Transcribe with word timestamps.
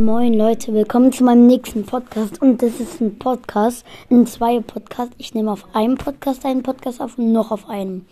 Moin 0.00 0.32
Leute, 0.32 0.72
willkommen 0.72 1.10
zu 1.10 1.24
meinem 1.24 1.48
nächsten 1.48 1.84
Podcast. 1.84 2.40
Und 2.40 2.62
das 2.62 2.78
ist 2.78 3.00
ein 3.00 3.18
Podcast, 3.18 3.84
ein 4.12 4.28
zwei 4.28 4.60
Podcast. 4.60 5.10
Ich 5.18 5.34
nehme 5.34 5.50
auf 5.50 5.66
einem 5.74 5.96
Podcast 5.96 6.44
einen 6.44 6.62
Podcast 6.62 7.00
auf 7.00 7.18
und 7.18 7.32
noch 7.32 7.50
auf 7.50 7.68
einem. 7.68 8.06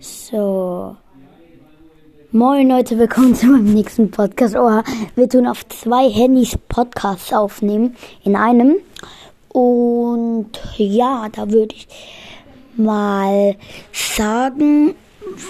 So. 0.00 0.96
Moin 2.32 2.70
Leute, 2.70 2.98
willkommen 2.98 3.34
zu 3.34 3.48
meinem 3.48 3.74
nächsten 3.74 4.10
Podcast. 4.10 4.56
Oh, 4.56 4.80
wir 5.14 5.28
tun 5.28 5.46
auf 5.46 5.68
zwei 5.68 6.08
Handys 6.08 6.56
Podcasts 6.70 7.34
aufnehmen. 7.34 7.96
In 8.22 8.34
einem. 8.34 8.76
Und 9.50 10.52
ja, 10.78 11.28
da 11.30 11.50
würde 11.50 11.74
ich 11.74 11.86
mal 12.78 13.56
sagen, 13.92 14.94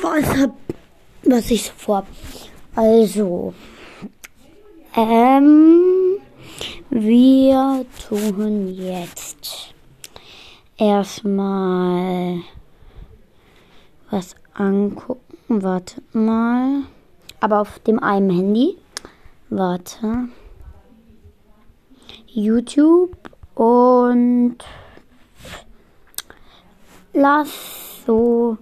was, 0.02 0.36
hab, 0.36 0.50
was 1.23 1.48
ich 1.52 1.62
so 1.62 1.73
vorhab. 1.77 2.09
Also. 2.75 3.55
Ähm, 4.96 6.20
wir 6.90 7.85
tun 8.08 8.68
jetzt 8.68 9.75
erstmal 10.76 12.43
was 14.11 14.36
angucken. 14.52 15.21
Warte 15.49 16.00
mal. 16.12 16.82
Aber 17.40 17.61
auf 17.61 17.80
dem 17.80 17.99
einen 17.99 18.30
Handy. 18.30 18.76
Warte. 19.50 20.29
YouTube 22.29 23.16
und 23.57 24.58
lass 27.13 28.04
so 28.07 28.58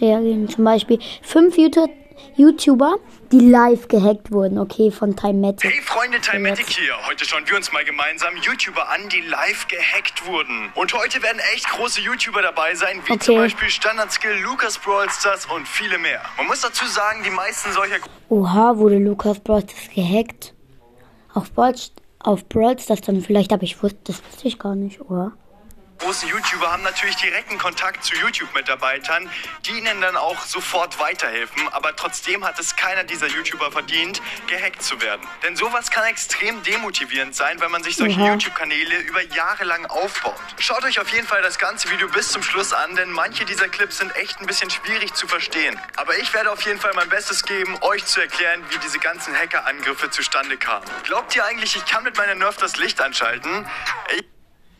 reagieren. 0.00 0.48
Zum 0.48 0.62
Beispiel 0.62 1.00
fünf 1.22 1.58
YouTube 1.58 1.90
YouTuber, 2.36 2.96
die 3.30 3.40
live 3.40 3.88
gehackt 3.88 4.32
wurden, 4.32 4.58
okay, 4.58 4.90
von 4.90 5.14
Timematic. 5.14 5.70
Hey 5.70 5.80
Freunde, 5.82 6.20
Timematic 6.20 6.68
hier. 6.68 6.94
Heute 7.06 7.24
schauen 7.24 7.44
wir 7.46 7.56
uns 7.56 7.70
mal 7.72 7.84
gemeinsam 7.84 8.34
YouTuber 8.36 8.88
an, 8.88 9.08
die 9.10 9.20
live 9.20 9.68
gehackt 9.68 10.26
wurden. 10.26 10.70
Und 10.74 10.92
heute 10.94 11.22
werden 11.22 11.40
echt 11.54 11.68
große 11.68 12.00
YouTuber 12.00 12.42
dabei 12.42 12.74
sein, 12.74 13.00
wie 13.06 13.12
Okay. 13.12 13.20
zum 13.24 13.36
Beispiel 13.36 13.68
Standardskill, 13.68 14.38
Lucas 14.42 14.78
Brawlstars 14.78 15.46
und 15.46 15.68
viele 15.68 15.98
mehr. 15.98 16.22
Man 16.38 16.46
muss 16.46 16.60
dazu 16.62 16.86
sagen, 16.86 17.22
die 17.22 17.30
meisten 17.30 17.72
solcher 17.72 17.96
Oha, 18.28 18.76
wurde 18.78 18.96
Lukas 18.98 19.38
Brawl 19.40 19.60
Stars 19.62 19.90
gehackt? 19.94 20.54
Auf 21.34 21.52
Brawl, 21.52 21.74
auf 22.20 22.48
Brawl 22.48 22.78
Stars 22.78 23.02
dann 23.02 23.20
vielleicht, 23.20 23.52
aber 23.52 23.62
ich 23.64 23.82
wusste, 23.82 23.98
das 24.04 24.22
wusste 24.24 24.48
ich 24.48 24.58
gar 24.58 24.74
nicht, 24.74 25.00
oder? 25.02 25.32
Großen 26.02 26.28
YouTuber 26.28 26.70
haben 26.70 26.82
natürlich 26.82 27.14
direkten 27.16 27.58
Kontakt 27.58 28.04
zu 28.04 28.16
YouTube-Mitarbeitern, 28.16 29.30
die 29.64 29.78
ihnen 29.78 30.00
dann 30.00 30.16
auch 30.16 30.40
sofort 30.44 30.98
weiterhelfen. 30.98 31.68
Aber 31.68 31.94
trotzdem 31.94 32.44
hat 32.44 32.58
es 32.58 32.74
keiner 32.74 33.04
dieser 33.04 33.28
YouTuber 33.28 33.70
verdient, 33.70 34.20
gehackt 34.48 34.82
zu 34.82 35.00
werden. 35.00 35.26
Denn 35.44 35.54
sowas 35.54 35.90
kann 35.92 36.04
extrem 36.06 36.60
demotivierend 36.64 37.36
sein, 37.36 37.60
wenn 37.60 37.70
man 37.70 37.84
sich 37.84 37.96
solche 37.96 38.18
Oha. 38.18 38.32
YouTube-Kanäle 38.32 38.98
über 38.98 39.22
Jahre 39.22 39.64
lang 39.64 39.86
aufbaut. 39.86 40.34
Schaut 40.58 40.84
euch 40.84 40.98
auf 40.98 41.08
jeden 41.10 41.26
Fall 41.26 41.40
das 41.42 41.58
ganze 41.58 41.88
Video 41.90 42.08
bis 42.08 42.30
zum 42.30 42.42
Schluss 42.42 42.72
an, 42.72 42.96
denn 42.96 43.10
manche 43.12 43.44
dieser 43.44 43.68
Clips 43.68 43.98
sind 43.98 44.14
echt 44.16 44.40
ein 44.40 44.46
bisschen 44.46 44.70
schwierig 44.70 45.14
zu 45.14 45.28
verstehen. 45.28 45.78
Aber 45.96 46.18
ich 46.18 46.34
werde 46.34 46.50
auf 46.50 46.62
jeden 46.62 46.80
Fall 46.80 46.92
mein 46.94 47.08
Bestes 47.08 47.44
geben, 47.44 47.78
euch 47.80 48.04
zu 48.06 48.20
erklären, 48.20 48.64
wie 48.70 48.78
diese 48.78 48.98
ganzen 48.98 49.36
Hackerangriffe 49.36 50.10
zustande 50.10 50.56
kamen. 50.56 50.84
Glaubt 51.04 51.36
ihr 51.36 51.44
eigentlich, 51.44 51.76
ich 51.76 51.86
kann 51.86 52.02
mit 52.02 52.16
meiner 52.16 52.34
Nerf 52.34 52.56
das 52.56 52.76
Licht 52.76 53.00
anschalten? 53.00 53.68
Ich 54.16 54.31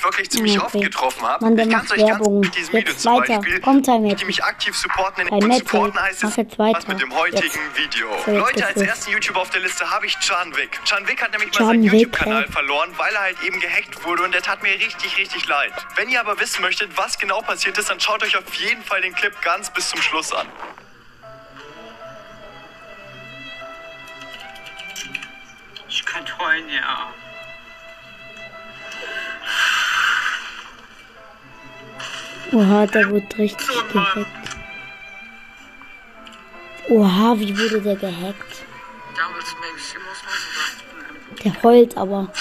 wirklich 0.05 0.31
ziemlich 0.31 0.59
Okay. 0.59 0.67
oft 0.79 0.85
getroffen 0.85 1.23
habe. 1.27 1.45
Mann, 1.45 1.57
der 1.57 1.67
ich 1.67 1.71
kann 1.73 1.83
macht 1.83 1.93
euch 1.93 1.99
ganz 1.99 2.11
Werbung. 2.11 2.41
mit 2.41 2.55
diesem 2.57 2.75
Jetzt 2.75 2.87
Video 2.89 2.95
zum 2.99 3.13
weiter. 3.21 3.37
Beispiel, 3.39 3.61
Kommt, 3.61 3.85
Time 3.87 4.15
die 4.15 4.25
mich 4.25 4.45
aktiv 4.45 4.77
supporten. 4.77 5.25
Bei 5.29 5.37
und 5.37 5.49
Netflix. 5.49 5.71
supporten 5.71 6.01
heißt 6.03 6.23
Mach 6.23 6.31
es 6.31 6.37
jetzt 6.37 6.59
weiter. 6.59 6.79
was 6.79 6.87
mit 6.89 7.01
dem 7.01 7.15
heutigen 7.15 7.43
Jetzt. 7.45 7.79
Video. 7.79 8.09
So, 8.25 8.31
jetzt 8.33 8.41
Leute, 8.41 8.67
als 8.67 8.81
ersten 8.81 9.11
YouTuber 9.13 9.41
auf 9.41 9.51
der 9.51 9.61
Liste 9.61 9.91
habe 9.91 10.07
ich 10.07 10.19
Chan 10.19 10.57
Wick. 10.57 10.81
Chan 10.85 11.07
Wick 11.09 11.23
hat 11.23 11.31
nämlich 11.33 11.51
mal 11.53 11.59
Chan 11.59 11.67
seinen 11.69 11.83
YouTube-Kanal 11.85 12.49
verloren, 12.49 12.91
weil 12.97 13.15
er 13.15 13.21
halt 13.23 13.43
eben 13.43 13.61
gehackt 13.61 14.05
wurde 14.05 14.23
und 14.25 14.33
der 14.33 14.43
tat 14.43 14.63
mir 14.63 14.73
richtig, 14.73 15.17
richtig 15.19 15.47
leid. 15.47 15.73
Wenn 15.97 16.09
ihr 16.09 16.21
aber 16.21 16.39
wissen 16.41 16.63
möchtet, 16.63 16.97
was 16.97 17.19
genau 17.19 17.41
passiert 17.41 17.79
ist, 17.79 17.91
dann 17.91 18.01
schaut 18.01 18.23
euch 18.23 18.37
auf 18.37 18.55
jeden 18.55 18.83
Fall 18.83 19.01
den 19.03 19.15
Clip 19.15 19.33
ganz 19.43 19.71
bis 19.73 19.89
zum 19.91 20.01
Schluss 20.03 20.33
an. 20.33 20.47
Ich 25.89 26.05
kann 26.07 26.25
heulen, 26.39 26.69
ja. 26.69 27.13
Oha, 32.51 32.87
der 32.87 33.11
wurde 33.11 33.39
richtig 33.39 33.69
gehackt. 33.93 34.27
Oha, 36.89 37.39
wie 37.39 37.57
wurde 37.57 37.81
der 37.81 37.97
gehackt? 37.97 38.65
Der 41.45 41.63
heult 41.63 41.97
aber. 41.97 42.33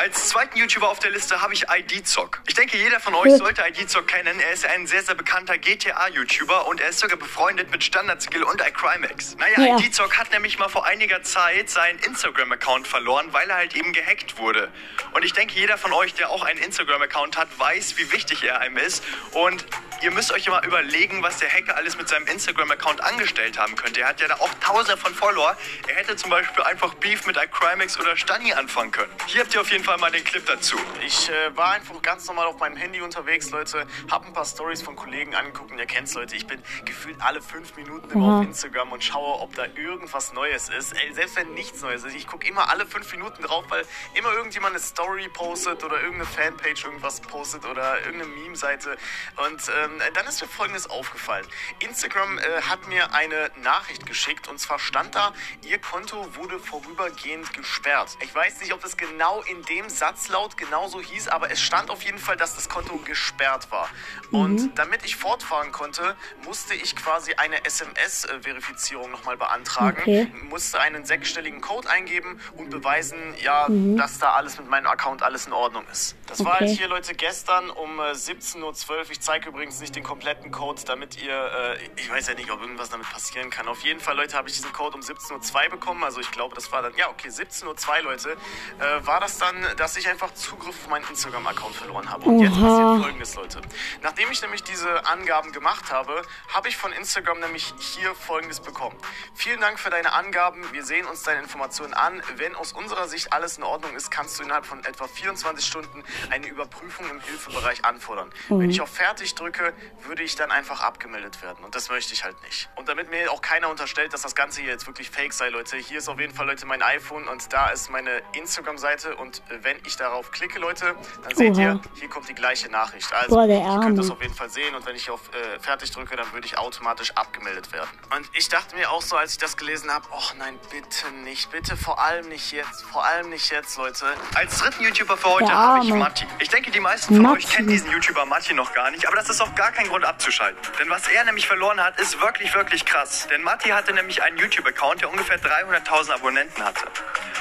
Als 0.00 0.28
zweiten 0.30 0.56
YouTuber 0.56 0.88
auf 0.88 0.98
der 0.98 1.10
Liste 1.10 1.42
habe 1.42 1.52
ich 1.52 1.66
ID-Zock. 1.68 2.40
Ich 2.48 2.54
denke, 2.54 2.78
jeder 2.78 3.00
von 3.00 3.14
euch 3.14 3.36
sollte 3.36 3.60
ID-Zock 3.68 4.06
kennen. 4.08 4.40
Er 4.40 4.52
ist 4.52 4.64
ein 4.64 4.86
sehr, 4.86 5.02
sehr 5.02 5.14
bekannter 5.14 5.58
GTA-YouTuber 5.58 6.66
und 6.68 6.80
er 6.80 6.88
ist 6.88 7.00
sogar 7.00 7.18
befreundet 7.18 7.70
mit 7.70 7.84
Standardskill 7.84 8.42
und 8.44 8.62
iCrimex. 8.62 9.36
Naja, 9.36 9.60
Ja. 9.60 9.76
ID-Zock 9.76 10.16
hat 10.16 10.32
nämlich 10.32 10.58
mal 10.58 10.70
vor 10.70 10.86
einiger 10.86 11.22
Zeit 11.22 11.68
seinen 11.68 11.98
Instagram-Account 11.98 12.88
verloren, 12.88 13.26
weil 13.32 13.50
er 13.50 13.56
halt 13.56 13.76
eben 13.76 13.92
gehackt 13.92 14.38
wurde. 14.38 14.72
Und 15.12 15.22
ich 15.22 15.34
denke, 15.34 15.52
jeder 15.58 15.76
von 15.76 15.92
euch, 15.92 16.14
der 16.14 16.30
auch 16.30 16.44
einen 16.44 16.60
Instagram-Account 16.60 17.36
hat, 17.36 17.48
weiß, 17.58 17.98
wie 17.98 18.10
wichtig 18.10 18.42
er 18.42 18.58
einem 18.58 18.78
ist. 18.78 19.04
Und 19.32 19.66
ihr 20.02 20.10
müsst 20.10 20.32
euch 20.32 20.46
immer 20.46 20.64
überlegen, 20.64 21.22
was 21.22 21.38
der 21.38 21.50
Hacker 21.50 21.76
alles 21.76 21.96
mit 21.96 22.08
seinem 22.08 22.26
Instagram-Account 22.26 23.02
angestellt 23.02 23.58
haben 23.58 23.76
könnte. 23.76 24.00
Er 24.00 24.08
hat 24.08 24.20
ja 24.20 24.28
da 24.28 24.34
auch 24.36 24.52
tausende 24.60 24.96
von 24.96 25.14
Follower. 25.14 25.56
Er 25.88 25.96
hätte 25.96 26.16
zum 26.16 26.30
Beispiel 26.30 26.62
einfach 26.64 26.94
Beef 26.94 27.26
mit 27.26 27.36
iCrimex 27.36 27.98
oder 27.98 28.16
Stani 28.16 28.52
anfangen 28.52 28.90
können. 28.90 29.12
Hier 29.26 29.42
habt 29.42 29.54
ihr 29.54 29.60
auf 29.60 29.70
jeden 29.70 29.84
Fall 29.84 29.98
mal 29.98 30.10
den 30.10 30.24
Clip 30.24 30.44
dazu. 30.46 30.76
Ich 31.04 31.28
äh, 31.28 31.56
war 31.56 31.72
einfach 31.72 32.00
ganz 32.02 32.26
normal 32.26 32.46
auf 32.46 32.58
meinem 32.58 32.76
Handy 32.76 33.00
unterwegs, 33.00 33.50
Leute. 33.50 33.86
Hab 34.10 34.26
ein 34.26 34.32
paar 34.32 34.44
Stories 34.44 34.82
von 34.82 34.96
Kollegen 34.96 35.34
angeguckt 35.34 35.70
und 35.70 35.78
ihr 35.78 35.86
kennt's, 35.86 36.14
Leute. 36.14 36.34
Ich 36.36 36.46
bin 36.46 36.62
gefühlt 36.84 37.16
alle 37.20 37.42
fünf 37.42 37.76
Minuten 37.76 38.10
immer 38.10 38.26
Aha. 38.26 38.38
auf 38.38 38.44
Instagram 38.44 38.92
und 38.92 39.04
schaue, 39.04 39.40
ob 39.40 39.54
da 39.54 39.66
irgendwas 39.74 40.32
Neues 40.32 40.68
ist. 40.70 40.92
Ey, 40.92 41.12
selbst 41.12 41.36
wenn 41.36 41.52
nichts 41.54 41.82
Neues 41.82 42.04
ist, 42.04 42.14
ich 42.14 42.26
gucke 42.26 42.46
immer 42.46 42.68
alle 42.70 42.86
fünf 42.86 43.10
Minuten 43.12 43.42
drauf, 43.42 43.64
weil 43.68 43.84
immer 44.14 44.32
irgendjemand 44.32 44.74
eine 44.74 44.82
Story 44.82 45.28
postet 45.28 45.84
oder 45.84 45.96
irgendeine 46.00 46.26
Fanpage 46.26 46.84
irgendwas 46.84 47.20
postet 47.20 47.64
oder 47.66 47.98
irgendeine 48.04 48.32
Meme-Seite. 48.32 48.96
Und 49.36 49.60
ähm, 49.82 49.89
dann 50.14 50.26
ist 50.26 50.40
mir 50.40 50.48
Folgendes 50.48 50.88
aufgefallen. 50.88 51.46
Instagram 51.80 52.38
äh, 52.38 52.42
hat 52.62 52.86
mir 52.88 53.12
eine 53.14 53.50
Nachricht 53.62 54.06
geschickt 54.06 54.48
und 54.48 54.58
zwar 54.58 54.78
stand 54.78 55.14
da, 55.14 55.32
ihr 55.62 55.78
Konto 55.78 56.34
wurde 56.36 56.58
vorübergehend 56.58 57.52
gesperrt. 57.52 58.16
Ich 58.22 58.34
weiß 58.34 58.60
nicht, 58.60 58.72
ob 58.72 58.84
es 58.84 58.96
genau 58.96 59.42
in 59.42 59.62
dem 59.64 59.88
Satzlaut 59.88 60.56
genauso 60.56 61.00
hieß, 61.00 61.28
aber 61.28 61.50
es 61.50 61.60
stand 61.60 61.90
auf 61.90 62.02
jeden 62.02 62.18
Fall, 62.18 62.36
dass 62.36 62.54
das 62.54 62.68
Konto 62.68 62.96
gesperrt 62.98 63.70
war. 63.70 63.88
Und 64.30 64.78
damit 64.78 65.04
ich 65.04 65.16
fortfahren 65.16 65.72
konnte, 65.72 66.16
musste 66.44 66.74
ich 66.74 66.94
quasi 66.96 67.34
eine 67.34 67.64
SMS-Verifizierung 67.64 69.10
nochmal 69.10 69.36
beantragen, 69.36 70.00
Okay. 70.02 70.32
musste 70.48 70.80
einen 70.80 71.04
sechsstelligen 71.04 71.60
Code 71.60 71.88
eingeben 71.88 72.40
und 72.56 72.70
beweisen, 72.70 73.34
ja, 73.42 73.66
dass 73.96 74.18
da 74.18 74.32
alles 74.34 74.58
mit 74.58 74.68
meinem 74.68 74.86
Account 74.86 75.22
alles 75.22 75.46
in 75.46 75.52
Ordnung 75.52 75.84
ist. 75.90 76.14
Das 76.26 76.44
war 76.44 76.54
Okay. 76.54 76.66
halt 76.66 76.78
hier, 76.78 76.88
Leute, 76.88 77.14
gestern 77.14 77.70
um 77.70 77.98
äh, 77.98 78.12
17.12 78.12 78.90
Uhr. 78.90 79.10
Ich 79.10 79.20
zeige 79.20 79.48
übrigens 79.48 79.79
nicht 79.80 79.96
den 79.96 80.02
kompletten 80.02 80.50
Code, 80.50 80.80
damit 80.86 81.20
ihr, 81.22 81.32
äh, 81.32 81.78
ich 81.96 82.10
weiß 82.10 82.28
ja 82.28 82.34
nicht, 82.34 82.50
ob 82.50 82.60
irgendwas 82.60 82.90
damit 82.90 83.08
passieren 83.10 83.50
kann. 83.50 83.68
Auf 83.68 83.82
jeden 83.82 84.00
Fall, 84.00 84.16
Leute, 84.16 84.36
habe 84.36 84.48
ich 84.48 84.54
diesen 84.54 84.72
Code 84.72 84.96
um 84.96 85.02
17.02 85.02 85.64
Uhr 85.64 85.70
bekommen. 85.70 86.04
Also 86.04 86.20
ich 86.20 86.30
glaube, 86.30 86.54
das 86.54 86.70
war 86.72 86.82
dann, 86.82 86.94
ja, 86.96 87.08
okay, 87.08 87.28
17.02 87.28 87.64
Uhr, 87.66 88.02
Leute, 88.02 88.32
äh, 88.78 89.06
war 89.06 89.20
das 89.20 89.38
dann, 89.38 89.56
dass 89.76 89.96
ich 89.96 90.08
einfach 90.08 90.32
Zugriff 90.34 90.76
auf 90.84 90.88
meinen 90.88 91.06
Instagram-Account 91.08 91.74
verloren 91.74 92.10
habe. 92.10 92.24
Und 92.24 92.40
jetzt 92.40 92.56
Oha. 92.56 92.66
passiert 92.66 93.02
folgendes, 93.02 93.34
Leute. 93.34 93.60
Nachdem 94.02 94.30
ich 94.30 94.42
nämlich 94.42 94.62
diese 94.62 95.06
Angaben 95.06 95.52
gemacht 95.52 95.92
habe, 95.92 96.22
habe 96.52 96.68
ich 96.68 96.76
von 96.76 96.92
Instagram 96.92 97.40
nämlich 97.40 97.72
hier 97.78 98.14
folgendes 98.14 98.60
bekommen. 98.60 98.96
Vielen 99.34 99.60
Dank 99.60 99.78
für 99.78 99.90
deine 99.90 100.12
Angaben. 100.12 100.64
Wir 100.72 100.84
sehen 100.84 101.06
uns 101.06 101.22
deine 101.22 101.40
Informationen 101.40 101.94
an. 101.94 102.22
Wenn 102.36 102.54
aus 102.54 102.72
unserer 102.72 103.08
Sicht 103.08 103.32
alles 103.32 103.58
in 103.58 103.64
Ordnung 103.64 103.94
ist, 103.94 104.10
kannst 104.10 104.38
du 104.38 104.42
innerhalb 104.42 104.66
von 104.66 104.84
etwa 104.84 105.06
24 105.06 105.64
Stunden 105.64 106.04
eine 106.30 106.46
Überprüfung 106.46 107.08
im 107.10 107.20
Hilfebereich 107.20 107.84
anfordern. 107.84 108.30
Wenn 108.48 108.70
ich 108.70 108.80
auf 108.80 108.90
Fertig 108.90 109.34
drücke, 109.34 109.69
würde 110.06 110.22
ich 110.22 110.36
dann 110.36 110.50
einfach 110.50 110.80
abgemeldet 110.80 111.42
werden. 111.42 111.64
Und 111.64 111.74
das 111.74 111.88
möchte 111.90 112.12
ich 112.12 112.24
halt 112.24 112.40
nicht. 112.42 112.68
Und 112.76 112.88
damit 112.88 113.10
mir 113.10 113.30
auch 113.32 113.42
keiner 113.42 113.68
unterstellt, 113.68 114.12
dass 114.12 114.22
das 114.22 114.34
Ganze 114.34 114.60
hier 114.60 114.70
jetzt 114.70 114.86
wirklich 114.86 115.10
fake 115.10 115.32
sei, 115.32 115.48
Leute, 115.48 115.76
hier 115.76 115.98
ist 115.98 116.08
auf 116.08 116.18
jeden 116.18 116.34
Fall, 116.34 116.46
Leute, 116.46 116.66
mein 116.66 116.82
iPhone 116.82 117.28
und 117.28 117.52
da 117.52 117.68
ist 117.68 117.90
meine 117.90 118.22
Instagram-Seite. 118.32 119.16
Und 119.16 119.42
wenn 119.62 119.76
ich 119.86 119.96
darauf 119.96 120.30
klicke, 120.30 120.58
Leute, 120.58 120.94
dann 121.22 121.34
seht 121.34 121.54
Oha. 121.54 121.60
ihr, 121.60 121.80
hier 121.94 122.08
kommt 122.08 122.28
die 122.28 122.34
gleiche 122.34 122.70
Nachricht. 122.70 123.12
Also, 123.12 123.34
Boah, 123.34 123.46
ihr 123.46 123.80
könnt 123.82 123.98
das 123.98 124.10
auf 124.10 124.20
jeden 124.20 124.34
Fall 124.34 124.50
sehen. 124.50 124.74
Und 124.74 124.86
wenn 124.86 124.96
ich 124.96 125.10
auf 125.10 125.20
äh, 125.34 125.58
Fertig 125.60 125.90
drücke, 125.90 126.16
dann 126.16 126.32
würde 126.32 126.46
ich 126.46 126.58
automatisch 126.58 127.12
abgemeldet 127.12 127.72
werden. 127.72 127.90
Und 128.16 128.28
ich 128.34 128.48
dachte 128.48 128.76
mir 128.76 128.90
auch 128.90 129.02
so, 129.02 129.16
als 129.16 129.32
ich 129.32 129.38
das 129.38 129.56
gelesen 129.56 129.92
habe, 129.92 130.06
oh 130.10 130.34
nein, 130.38 130.58
bitte 130.70 131.10
nicht, 131.24 131.50
bitte 131.50 131.76
vor 131.76 132.00
allem 132.00 132.28
nicht 132.28 132.52
jetzt, 132.52 132.82
vor 132.82 133.04
allem 133.04 133.30
nicht 133.30 133.50
jetzt, 133.50 133.76
Leute. 133.76 134.06
Als 134.34 134.58
dritten 134.58 134.82
YouTuber 134.84 135.16
für 135.16 135.28
heute 135.28 135.52
habe 135.52 135.84
ich. 135.84 135.92
Matti. 135.92 136.26
Ich 136.38 136.48
denke, 136.48 136.70
die 136.70 136.80
meisten 136.80 137.14
von 137.14 137.22
Matti. 137.22 137.44
euch 137.44 137.52
kennen 137.52 137.68
diesen 137.68 137.90
YouTuber 137.90 138.24
Matti 138.26 138.54
noch 138.54 138.72
gar 138.72 138.90
nicht, 138.90 139.06
aber 139.06 139.16
das 139.16 139.28
ist 139.28 139.40
auch 139.50 139.54
gar 139.54 139.72
kein 139.72 139.88
Grund 139.88 140.04
abzuschalten. 140.04 140.60
Denn 140.78 140.88
was 140.90 141.08
er 141.08 141.24
nämlich 141.24 141.46
verloren 141.46 141.80
hat, 141.82 141.98
ist 142.00 142.20
wirklich, 142.20 142.54
wirklich 142.54 142.84
krass. 142.84 143.26
Denn 143.30 143.42
Matti 143.42 143.70
hatte 143.70 143.92
nämlich 143.92 144.22
einen 144.22 144.36
YouTube-Account, 144.38 145.02
der 145.02 145.10
ungefähr 145.10 145.38
300.000 145.38 146.12
Abonnenten 146.12 146.64
hatte. 146.64 146.86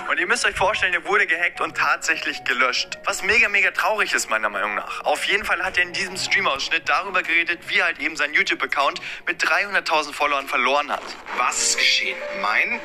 Und 0.10 0.20
ihr 0.20 0.28
müsst 0.28 0.46
euch 0.46 0.56
vorstellen, 0.56 0.92
der 0.92 1.06
wurde 1.06 1.28
gehackt 1.28 1.62
und 1.62 1.78
tatsächlich 1.78 2.44
gelöscht. 2.44 2.98
Was 3.06 3.24
mega, 3.24 3.50
mega 3.50 3.72
traurig 3.72 4.14
ist, 4.14 4.30
meiner 4.30 4.50
Meinung 4.50 4.76
nach. 4.76 5.04
Auf 5.06 5.26
jeden 5.26 5.46
Fall 5.46 5.64
hat 5.64 5.78
er 5.78 5.84
in 5.84 5.94
diesem 5.94 6.18
Stream-Ausschnitt 6.18 6.88
darüber 6.88 7.22
geredet, 7.22 7.60
wie 7.68 7.80
er 7.80 7.86
halt 7.86 8.00
eben 8.00 8.16
sein 8.16 8.34
YouTube-Account 8.34 9.02
mit 9.28 9.44
300.000 9.44 10.14
Followern 10.14 10.48
verloren 10.48 10.92
hat. 10.92 11.04
Was 11.38 11.58
ist 11.62 11.78
geschehen? 11.78 12.18
Mein 12.42 12.80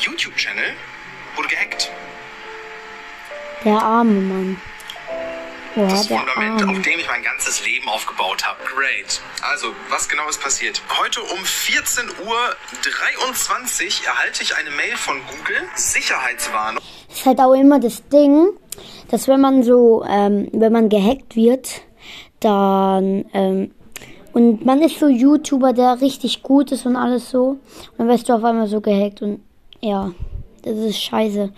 YouTube-Channel 0.00 0.74
wurde 1.34 1.48
gehackt. 1.48 1.90
Der 3.64 3.74
arme 3.74 4.20
Mann. 4.20 4.60
Boah, 5.76 5.86
Das 5.88 6.06
der 6.08 6.18
Fundament, 6.18 6.62
auf 6.62 6.68
arme. 6.68 6.80
dem 6.80 6.98
ich 6.98 7.06
mein 7.06 7.22
ganzes 7.22 7.64
Leben 7.64 7.86
aufgebaut 7.88 8.44
habe. 8.46 8.58
Great. 8.64 9.20
Also, 9.42 9.68
was 9.90 10.08
genau 10.08 10.26
ist 10.28 10.40
passiert? 10.42 10.80
Heute 10.98 11.20
um 11.20 11.38
14.23 11.38 12.24
Uhr 12.26 12.56
erhalte 14.06 14.42
ich 14.42 14.56
eine 14.56 14.70
Mail 14.70 14.96
von 14.96 15.16
Google. 15.28 15.62
Sicherheitswarnung. 15.74 16.80
Das 17.08 17.18
ist 17.18 17.26
halt 17.26 17.38
auch 17.40 17.52
immer 17.52 17.78
das 17.78 18.02
Ding, 18.08 18.48
dass 19.10 19.28
wenn 19.28 19.40
man 19.40 19.62
so, 19.62 20.02
ähm, 20.08 20.48
wenn 20.52 20.72
man 20.72 20.88
gehackt 20.88 21.36
wird, 21.36 21.82
dann, 22.40 23.24
ähm, 23.34 23.70
und 24.32 24.64
man 24.66 24.80
ist 24.82 24.98
so 24.98 25.08
YouTuber, 25.08 25.72
der 25.72 26.00
richtig 26.00 26.42
gut 26.42 26.72
ist 26.72 26.84
und 26.86 26.96
alles 26.96 27.30
so, 27.30 27.48
und 27.48 27.60
dann 27.98 28.08
wirst 28.08 28.28
du 28.28 28.34
auf 28.34 28.44
einmal 28.44 28.66
so 28.66 28.80
gehackt 28.80 29.22
und 29.22 29.40
ja, 29.80 30.10
das 30.66 30.78
ist 30.78 31.00
scheiße. 31.00 31.52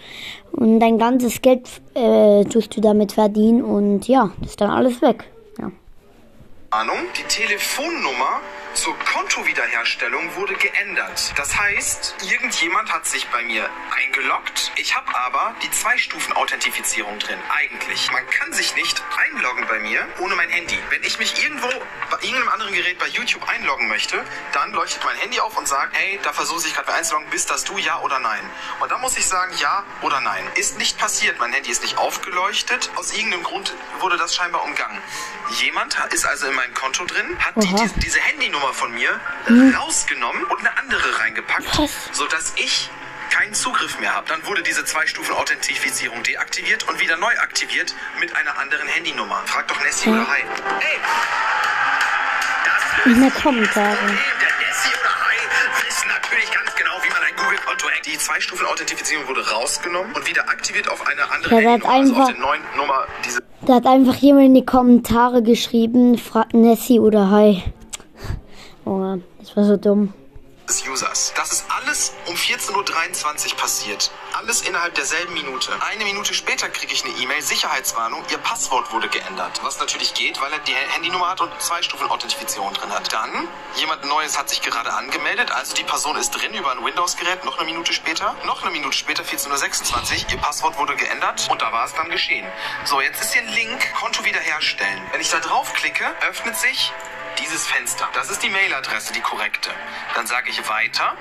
Und 0.53 0.81
dein 0.81 0.99
ganzes 0.99 1.41
Geld 1.41 1.69
äh, 1.95 2.45
tust 2.45 2.77
du 2.77 2.81
damit 2.81 3.13
verdienen 3.13 3.63
und 3.63 4.07
ja, 4.07 4.31
ist 4.45 4.61
dann 4.61 4.71
alles 4.71 5.01
weg. 5.03 5.25
Ja. 5.59 5.71
Warnung. 6.71 6.97
Die 7.17 7.23
Telefonnummer 7.23 8.41
zur 8.79 8.97
Kontowiederherstellung 9.01 10.37
wurde 10.37 10.55
geändert. 10.55 11.33
Das 11.37 11.59
heißt, 11.59 12.15
irgendjemand 12.31 12.93
hat 12.93 13.07
sich 13.07 13.27
bei 13.29 13.43
mir 13.43 13.69
eingeloggt. 13.97 14.71
Ich 14.77 14.95
habe 14.95 15.13
aber 15.19 15.57
die 15.65 15.71
Zwei-Stufen-Authentifizierung 15.71 17.19
drin. 17.19 17.39
Eigentlich. 17.49 18.13
Man 18.13 18.25
kann 18.31 18.53
sich 18.53 18.77
nicht 18.77 19.03
einloggen 19.17 19.67
bei 19.67 19.81
mir 19.81 20.07
ohne 20.21 20.37
mein 20.37 20.49
Handy. 20.49 20.79
Wenn 20.91 21.03
ich 21.03 21.19
mich 21.19 21.43
irgendwo 21.43 21.67
bei 22.09 22.19
irgendeinem 22.21 22.51
anderen 22.51 22.73
Gerät 22.73 23.01
bei 23.01 23.09
YouTube 23.09 23.49
einloggen 23.49 23.89
möchte, 23.89 24.25
dann 24.53 24.73
leuchtet 24.73 25.05
mein 25.05 25.17
Handy 25.17 25.41
auf 25.41 25.59
und 25.59 25.67
sagt, 25.67 25.97
hey, 25.97 26.21
da 26.23 26.33
versuche 26.33 26.69
ich 26.69 26.75
gerade 26.75 26.93
einzuloggen, 26.93 27.29
bist 27.31 27.51
das 27.51 27.65
du, 27.65 27.79
ja 27.79 27.99
oder 28.01 28.21
nein? 28.21 28.49
Und 28.79 28.93
dann 28.93 29.01
muss 29.01 29.19
ich 29.19 29.27
sagen, 29.27 29.53
ja 29.59 29.85
oder 30.03 30.21
nein. 30.21 30.45
Ist 30.55 30.79
nicht 30.79 30.97
passiert. 30.99 31.41
Mein 31.41 31.53
Handy 31.53 31.71
ist 31.71 31.83
nicht 31.83 31.99
aufgeleuchtet. 31.99 32.91
Aus 32.95 33.13
irgendeinem 33.13 33.43
Grund 33.43 33.75
wurde 33.99 34.17
das 34.17 34.37
scheinbar 34.37 34.63
umgangen. 34.63 35.03
Jemand 35.61 35.99
ist 36.11 36.27
also 36.27 36.47
in 36.47 36.55
meinem 36.55 36.75
Konto 36.75 37.05
drin, 37.07 37.37
hat 37.41 37.57
die, 37.57 37.75
die, 37.75 37.89
diese 38.01 38.21
Handynummer 38.21 38.68
von 38.75 38.93
mir 38.95 39.21
rausgenommen 39.79 40.45
und 40.45 40.59
eine 40.61 40.77
andere 40.79 41.19
reingepackt, 41.21 41.67
Krass. 41.67 41.91
sodass 42.13 42.53
ich 42.57 42.91
keinen 43.31 43.53
Zugriff 43.55 43.99
mehr 44.01 44.15
habe. 44.15 44.27
Dann 44.29 44.45
wurde 44.47 44.63
diese 44.63 44.85
Zwei-Stufen-Authentifizierung 44.85 46.23
deaktiviert 46.23 46.89
und 46.89 46.99
wieder 47.01 47.17
neu 47.19 47.33
aktiviert 47.41 47.95
mit 48.21 48.35
einer 48.35 48.59
anderen 48.59 48.89
Handynummer. 48.89 49.43
Frag 49.47 49.69
doch 49.69 49.81
Nessie 49.83 50.09
oder 50.11 50.27
Hi. 50.29 50.41
Hey! 50.81 50.99
Das 52.65 53.07
In 53.07 53.21
der 53.21 53.31
Kommentare. 53.31 53.97
Der 54.07 54.67
Nessie 54.67 54.95
oder 54.99 55.15
Hi 55.27 55.87
wissen 55.87 56.09
natürlich 56.09 56.51
ganz 56.53 56.75
genau, 56.75 56.93
wie 57.03 57.09
man 57.11 57.23
ein 57.23 57.37
Google-Konto 57.37 57.87
hackt. 57.91 58.07
Die 58.07 58.19
Zwei-Stufen-Authentifizierung 58.19 59.29
wurde 59.29 59.49
rausgenommen 59.51 60.13
und 60.15 60.27
wieder 60.27 60.49
aktiviert 60.49 60.89
auf 60.89 61.07
eine 61.07 61.31
andere 61.31 61.55
Ja, 61.63 61.71
Handynummer. 61.71 61.95
Also 61.95 62.15
auf 62.17 62.29
der 62.31 62.39
neuen 62.39 62.63
Nummer 62.77 63.07
diese 63.25 63.43
Da 63.63 63.75
hat 63.75 63.87
einfach 63.87 64.15
jemand 64.17 64.47
in 64.47 64.55
die 64.55 64.65
Kommentare 64.67 65.43
geschrieben, 65.43 66.17
fragt 66.19 66.55
Nessie 66.55 66.99
oder 66.99 67.31
Hi. 67.31 67.63
Oh, 68.89 69.19
das 69.39 69.55
war 69.55 69.65
so 69.65 69.77
dumm. 69.77 70.15
des 70.67 70.87
Users. 70.89 71.33
Das 71.37 71.53
ist 71.53 71.65
alles 71.71 72.13
um 72.27 72.35
14.23 72.35 73.53
Uhr 73.53 73.57
passiert. 73.57 74.11
Alles 74.35 74.63
innerhalb 74.63 74.95
derselben 74.95 75.33
Minute. 75.35 75.71
Eine 75.91 76.05
Minute 76.05 76.33
später 76.35 76.69
kriege 76.69 76.93
ich 76.93 77.05
eine 77.05 77.15
E-Mail, 77.23 77.43
Sicherheitswarnung, 77.43 78.23
Ihr 78.31 78.39
Passwort 78.39 78.93
wurde 78.93 79.09
geändert. 79.09 79.61
Was 79.63 79.79
natürlich 79.79 80.13
geht, 80.15 80.41
weil 80.41 80.53
er 80.53 80.59
die 80.61 80.75
Handynummer 80.75 81.29
hat 81.31 81.41
und 81.41 81.51
zwei 81.59 81.83
Stufen 81.83 82.09
Authentifizierung 82.09 82.73
drin 82.75 82.91
hat. 82.91 83.13
Dann, 83.13 83.49
jemand 83.77 84.05
Neues 84.05 84.39
hat 84.39 84.49
sich 84.49 84.61
gerade 84.63 84.93
angemeldet, 84.93 85.51
also 85.53 85.75
die 85.75 85.85
Person 85.85 86.17
ist 86.17 86.31
drin 86.31 86.53
über 86.55 86.73
ein 86.73 86.85
Windows-Gerät, 86.85 87.45
noch 87.45 87.57
eine 87.59 87.67
Minute 87.67 87.93
später. 87.93 88.35
Noch 88.47 88.63
eine 88.63 88.71
Minute 88.71 88.97
später, 88.97 89.23
14.26 89.23 90.25
Uhr, 90.27 90.33
Ihr 90.33 90.39
Passwort 90.39 90.79
wurde 90.79 90.97
geändert 90.97 91.47
und 91.51 91.61
da 91.63 91.73
war 91.73 91.85
es 91.87 91.95
dann 91.95 92.11
geschehen. 92.11 92.47
So, 92.85 93.01
jetzt 93.01 93.21
ist 93.23 93.33
hier 93.33 93.43
ein 93.43 93.49
Link, 93.49 93.95
Konto 93.95 94.25
wiederherstellen. 94.25 95.03
Wenn 95.13 95.21
ich 95.21 95.31
da 95.31 95.41
draufklicke, 95.41 96.05
öffnet 96.29 96.57
sich 96.57 96.93
dieses 97.39 97.67
Fenster. 97.67 98.09
Das 98.15 98.31
ist 98.31 98.43
die 98.43 98.51
Mailadresse, 98.51 99.13
die 99.13 99.21
korrekte. 99.21 99.71
Dann 100.15 100.27
sage 100.27 100.51
ich 100.51 100.69
weiter. 100.69 101.17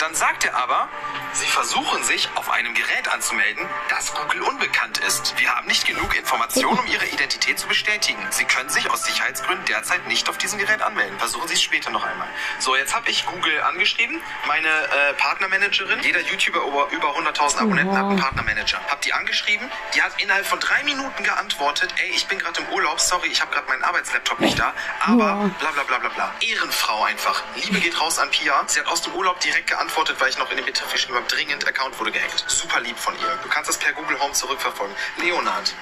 Dann 0.00 0.14
sagt 0.14 0.44
er 0.44 0.56
aber, 0.56 0.88
Sie 1.34 1.46
versuchen 1.46 2.04
sich 2.04 2.28
auf 2.36 2.48
einem 2.48 2.74
Gerät 2.74 3.08
anzumelden, 3.12 3.66
das 3.88 4.14
Google 4.14 4.42
unbekannt 4.42 4.98
ist. 4.98 5.34
Wir 5.36 5.52
haben 5.52 5.66
nicht 5.66 5.84
genug 5.84 6.16
Informationen, 6.16 6.78
um 6.78 6.86
Ihre 6.86 7.06
Identität 7.06 7.58
zu 7.58 7.66
bestätigen. 7.66 8.24
Sie 8.30 8.44
können 8.44 8.68
sich 8.70 8.88
aus 8.88 9.02
Sicherheitsgründen 9.02 9.64
derzeit 9.66 10.06
nicht 10.06 10.28
auf 10.28 10.38
diesem 10.38 10.60
Gerät 10.60 10.80
anmelden. 10.80 11.18
Versuchen 11.18 11.48
Sie 11.48 11.54
es 11.54 11.62
später 11.62 11.90
noch 11.90 12.04
einmal. 12.04 12.28
So, 12.60 12.76
jetzt 12.76 12.94
habe 12.94 13.10
ich 13.10 13.26
Google 13.26 13.60
angeschrieben, 13.62 14.20
meine 14.46 14.68
äh, 14.68 15.14
Partnermanagerin. 15.14 16.00
Jeder 16.02 16.20
YouTuber 16.20 16.60
über, 16.68 16.88
über 16.92 17.08
100.000 17.18 17.58
Abonnenten 17.58 17.98
hat 17.98 18.04
einen 18.04 18.20
Partnermanager. 18.20 18.80
Hab 18.88 19.00
die 19.02 19.12
angeschrieben, 19.12 19.68
die 19.96 20.02
hat 20.02 20.12
innerhalb 20.22 20.46
von 20.46 20.60
drei 20.60 20.84
Minuten 20.84 21.24
geantwortet, 21.24 21.92
ey, 21.96 22.10
ich 22.10 22.26
bin 22.28 22.38
gerade 22.38 22.60
im 22.60 22.68
Urlaub, 22.68 23.00
sorry, 23.00 23.26
ich 23.26 23.40
habe 23.40 23.52
gerade 23.52 23.66
meinen 23.66 23.82
Arbeitslaptop 23.82 24.38
nicht 24.38 24.58
da, 24.58 24.72
aber 25.00 25.50
bla 25.58 25.72
bla 25.72 25.82
bla 25.82 25.98
bla 25.98 26.08
bla. 26.10 26.34
Ehrenfrau 26.40 27.02
einfach. 27.02 27.42
Liebe 27.56 27.80
geht 27.80 28.00
raus 28.00 28.20
an 28.20 28.30
Pia. 28.30 28.62
Sie 28.66 28.78
hat 28.78 28.86
aus 28.86 29.02
dem 29.02 29.14
Urlaub 29.14 29.40
direkt 29.40 29.66
geantwortet, 29.66 30.16
weil 30.20 30.30
ich 30.30 30.38
noch 30.38 30.50
in 30.50 30.56
den 30.58 30.66
Betreff 30.66 30.92
geschrieben 30.92 31.23
habe, 31.24 31.34
dringend 31.34 31.66
Account 31.66 31.98
wurde 31.98 32.12
gehackt. 32.12 32.44
Super 32.48 32.80
lieb 32.80 32.98
von 32.98 33.14
ihr. 33.14 33.38
Du 33.42 33.48
kannst 33.48 33.68
das 33.68 33.78
per 33.78 33.92
Google 33.92 34.18
Home 34.20 34.32
zurückverfolgen. 34.32 34.94
Leonard, 35.18 35.74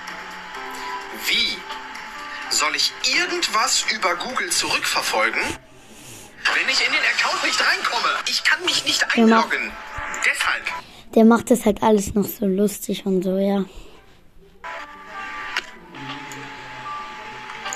wie 1.27 1.59
soll 2.51 2.75
ich 2.77 2.93
irgendwas 3.05 3.85
über 3.93 4.15
Google 4.17 4.51
zurückverfolgen, 4.51 5.41
wenn 5.41 6.69
ich 6.69 6.87
in 6.87 6.93
den 6.93 7.03
Account 7.17 7.45
nicht 7.45 7.61
reinkomme? 7.61 8.09
Ich 8.29 8.45
kann 8.45 8.65
mich 8.65 8.85
nicht 8.85 9.05
einloggen. 9.17 9.73
Deshalb. 10.25 10.65
Der 11.15 11.25
macht 11.25 11.51
das 11.51 11.65
halt 11.65 11.83
alles 11.83 12.15
noch 12.15 12.25
so 12.25 12.47
lustig 12.47 13.05
und 13.05 13.23
so, 13.23 13.37
ja. 13.37 13.65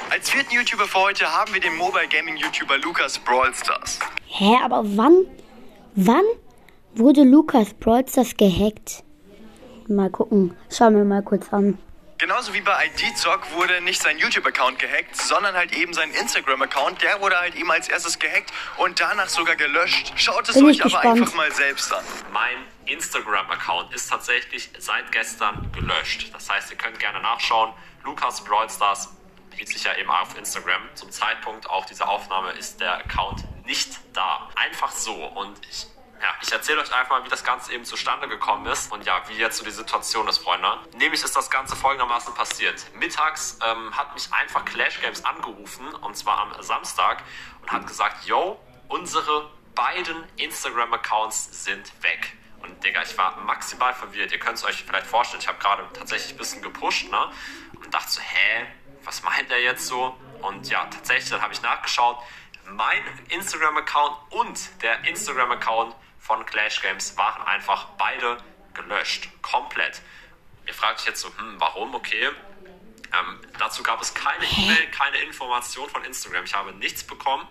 Als 0.09 0.31
vierten 0.31 0.55
YouTuber 0.55 0.87
für 0.87 0.99
heute 0.99 1.31
haben 1.31 1.53
wir 1.53 1.61
den 1.61 1.77
Mobile 1.77 2.09
Gaming 2.09 2.37
YouTuber 2.37 2.79
Lukas 2.79 3.19
Brawlstars. 3.19 3.99
Hä, 4.29 4.57
aber 4.63 4.83
wann, 4.85 5.27
wann 5.95 6.25
wurde 6.99 7.23
Lukas 7.23 7.75
Brawlstars 7.75 8.37
gehackt? 8.37 9.03
Mal 9.89 10.11
gucken. 10.11 10.57
Schauen 10.71 10.97
wir 10.97 11.05
mal 11.05 11.23
kurz 11.23 11.53
an. 11.53 11.79
Genauso 12.19 12.55
wie 12.55 12.63
bei 12.63 12.91
IDZock 12.97 13.53
wurde 13.55 13.83
nicht 13.83 14.01
sein 14.01 14.17
YouTube-Account 14.19 14.79
gehackt, 14.79 15.15
sondern 15.17 15.55
halt 15.55 15.77
eben 15.77 15.93
sein 15.93 16.11
Instagram-Account. 16.13 17.03
Der 17.03 17.21
wurde 17.21 17.39
halt 17.39 17.55
eben 17.55 17.71
als 17.71 17.89
erstes 17.89 18.19
gehackt 18.19 18.51
und 18.79 18.99
danach 18.99 19.29
sogar 19.29 19.55
gelöscht. 19.55 20.13
Schaut 20.17 20.49
es 20.49 20.55
Bin 20.55 20.65
euch 20.65 20.81
aber 20.81 20.85
gespannt. 20.85 21.21
einfach 21.21 21.35
mal 21.35 21.53
selbst 21.53 21.93
an. 21.93 22.03
Mein 22.33 22.57
Instagram-Account 22.87 23.93
ist 23.95 24.09
tatsächlich 24.09 24.71
seit 24.79 25.13
gestern 25.13 25.71
gelöscht. 25.73 26.33
Das 26.33 26.49
heißt, 26.49 26.71
ihr 26.71 26.79
könnt 26.79 26.99
gerne 26.99 27.21
nachschauen. 27.21 27.73
Lukas 28.03 28.43
Brawlstars 28.43 29.11
hielt 29.55 29.69
sich 29.69 29.85
ja 29.85 29.95
eben 29.97 30.11
auf 30.11 30.37
Instagram. 30.39 30.83
Zum 30.95 31.11
Zeitpunkt 31.11 31.69
auch 31.69 31.85
dieser 31.85 32.09
Aufnahme 32.09 32.53
ist 32.53 32.81
der 32.81 32.97
Account 32.97 33.45
nicht 33.67 33.91
da. 34.15 34.49
Einfach 34.55 34.91
so. 34.91 35.13
Und 35.13 35.61
ich, 35.71 35.87
ja, 36.21 36.29
ich 36.43 36.53
erzähle 36.53 36.81
euch 36.81 36.93
einfach 36.93 37.11
mal, 37.11 37.25
wie 37.25 37.29
das 37.29 37.45
Ganze 37.45 37.73
eben 37.73 37.85
zustande 37.85 38.29
gekommen 38.29 38.67
ist 38.67 38.93
und 38.93 39.05
ja, 39.05 39.23
wie 39.29 39.35
jetzt 39.35 39.59
so 39.59 39.65
die 39.65 39.71
Situation 39.71 40.27
ist, 40.29 40.39
Freunde. 40.39 40.79
Nämlich 40.97 41.23
ist 41.23 41.37
das 41.37 41.51
Ganze 41.51 41.77
folgendermaßen 41.77 42.35
passiert. 42.35 42.85
Mittags 42.95 43.59
ähm, 43.65 43.97
hat 43.97 44.15
mich 44.15 44.33
einfach 44.33 44.65
Clash 44.65 45.01
Games 45.01 45.25
angerufen 45.25 45.87
und 45.95 46.17
zwar 46.17 46.39
am 46.39 46.63
Samstag 46.63 47.23
und 47.63 47.71
hat 47.71 47.87
gesagt, 47.87 48.25
yo, 48.25 48.61
unsere 48.89 49.51
beiden 49.75 50.25
Instagram-Accounts 50.37 51.65
sind 51.65 51.93
weg. 52.03 52.37
Und 52.63 52.83
Digga, 52.83 53.03
ich 53.03 53.17
war 53.17 53.37
maximal 53.43 53.95
verwirrt. 53.95 54.33
Ihr 54.33 54.39
könnt 54.39 54.59
es 54.59 54.65
euch 54.65 54.85
vielleicht 54.85 55.07
vorstellen, 55.07 55.41
ich 55.43 55.49
habe 55.49 55.59
gerade 55.59 55.85
tatsächlich 55.93 56.33
ein 56.33 56.39
bisschen 56.39 56.63
gepusht, 56.63 57.11
ne? 57.11 57.31
Und 57.75 57.93
dachte 57.93 58.11
so, 58.11 58.21
hä, 58.21 58.67
was 59.05 59.23
meint 59.23 59.51
er 59.51 59.61
jetzt 59.61 59.87
so? 59.87 60.17
Und 60.43 60.69
ja, 60.69 60.85
tatsächlich, 60.87 61.31
dann 61.31 61.43
habe 61.43 61.53
ich 61.53 61.63
nachgeschaut. 61.63 62.19
Mein 62.69 63.03
Instagram-Account 63.29 64.17
und 64.31 64.83
der 64.83 65.05
Instagram-Account 65.05 65.95
von 66.19 66.45
Clash 66.47 66.83
Games 66.83 67.17
waren 67.17 67.43
einfach 67.47 67.87
beide 67.97 68.39
gelöscht. 68.75 69.29
Komplett. 69.43 70.03
Ihr 70.67 70.75
fragt 70.75 71.01
euch 71.01 71.07
jetzt 71.07 71.21
so, 71.21 71.29
hm, 71.29 71.57
warum? 71.59 71.95
Okay. 71.95 72.27
Ähm, 72.27 73.41
dazu 73.59 73.83
gab 73.83 74.03
es 74.03 74.13
keine 74.15 74.45
E-Mail, 74.45 74.91
keine 74.91 75.19
Information 75.19 75.89
von 75.89 76.05
Instagram. 76.05 76.45
Ich 76.45 76.55
habe 76.55 76.73
nichts 76.73 77.05
bekommen. 77.05 77.47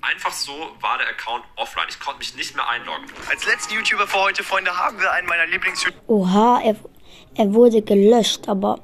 Einfach 0.00 0.32
so 0.32 0.76
war 0.80 0.98
der 0.98 1.08
Account 1.08 1.44
offline. 1.56 1.86
Ich 1.88 1.98
konnte 1.98 2.18
mich 2.18 2.36
nicht 2.36 2.54
mehr 2.54 2.68
einloggen. 2.68 3.06
Als 3.28 3.44
letzten 3.46 3.74
YouTuber 3.74 4.06
für 4.06 4.18
heute, 4.18 4.44
Freunde, 4.44 4.76
haben 4.76 5.00
wir 5.00 5.10
einen 5.10 5.26
meiner 5.26 5.46
lieblings 5.46 5.84
Oha, 6.06 6.60
er, 6.62 6.76
er 7.34 7.52
wurde 7.52 7.82
gelöscht, 7.82 8.48
aber 8.48 8.78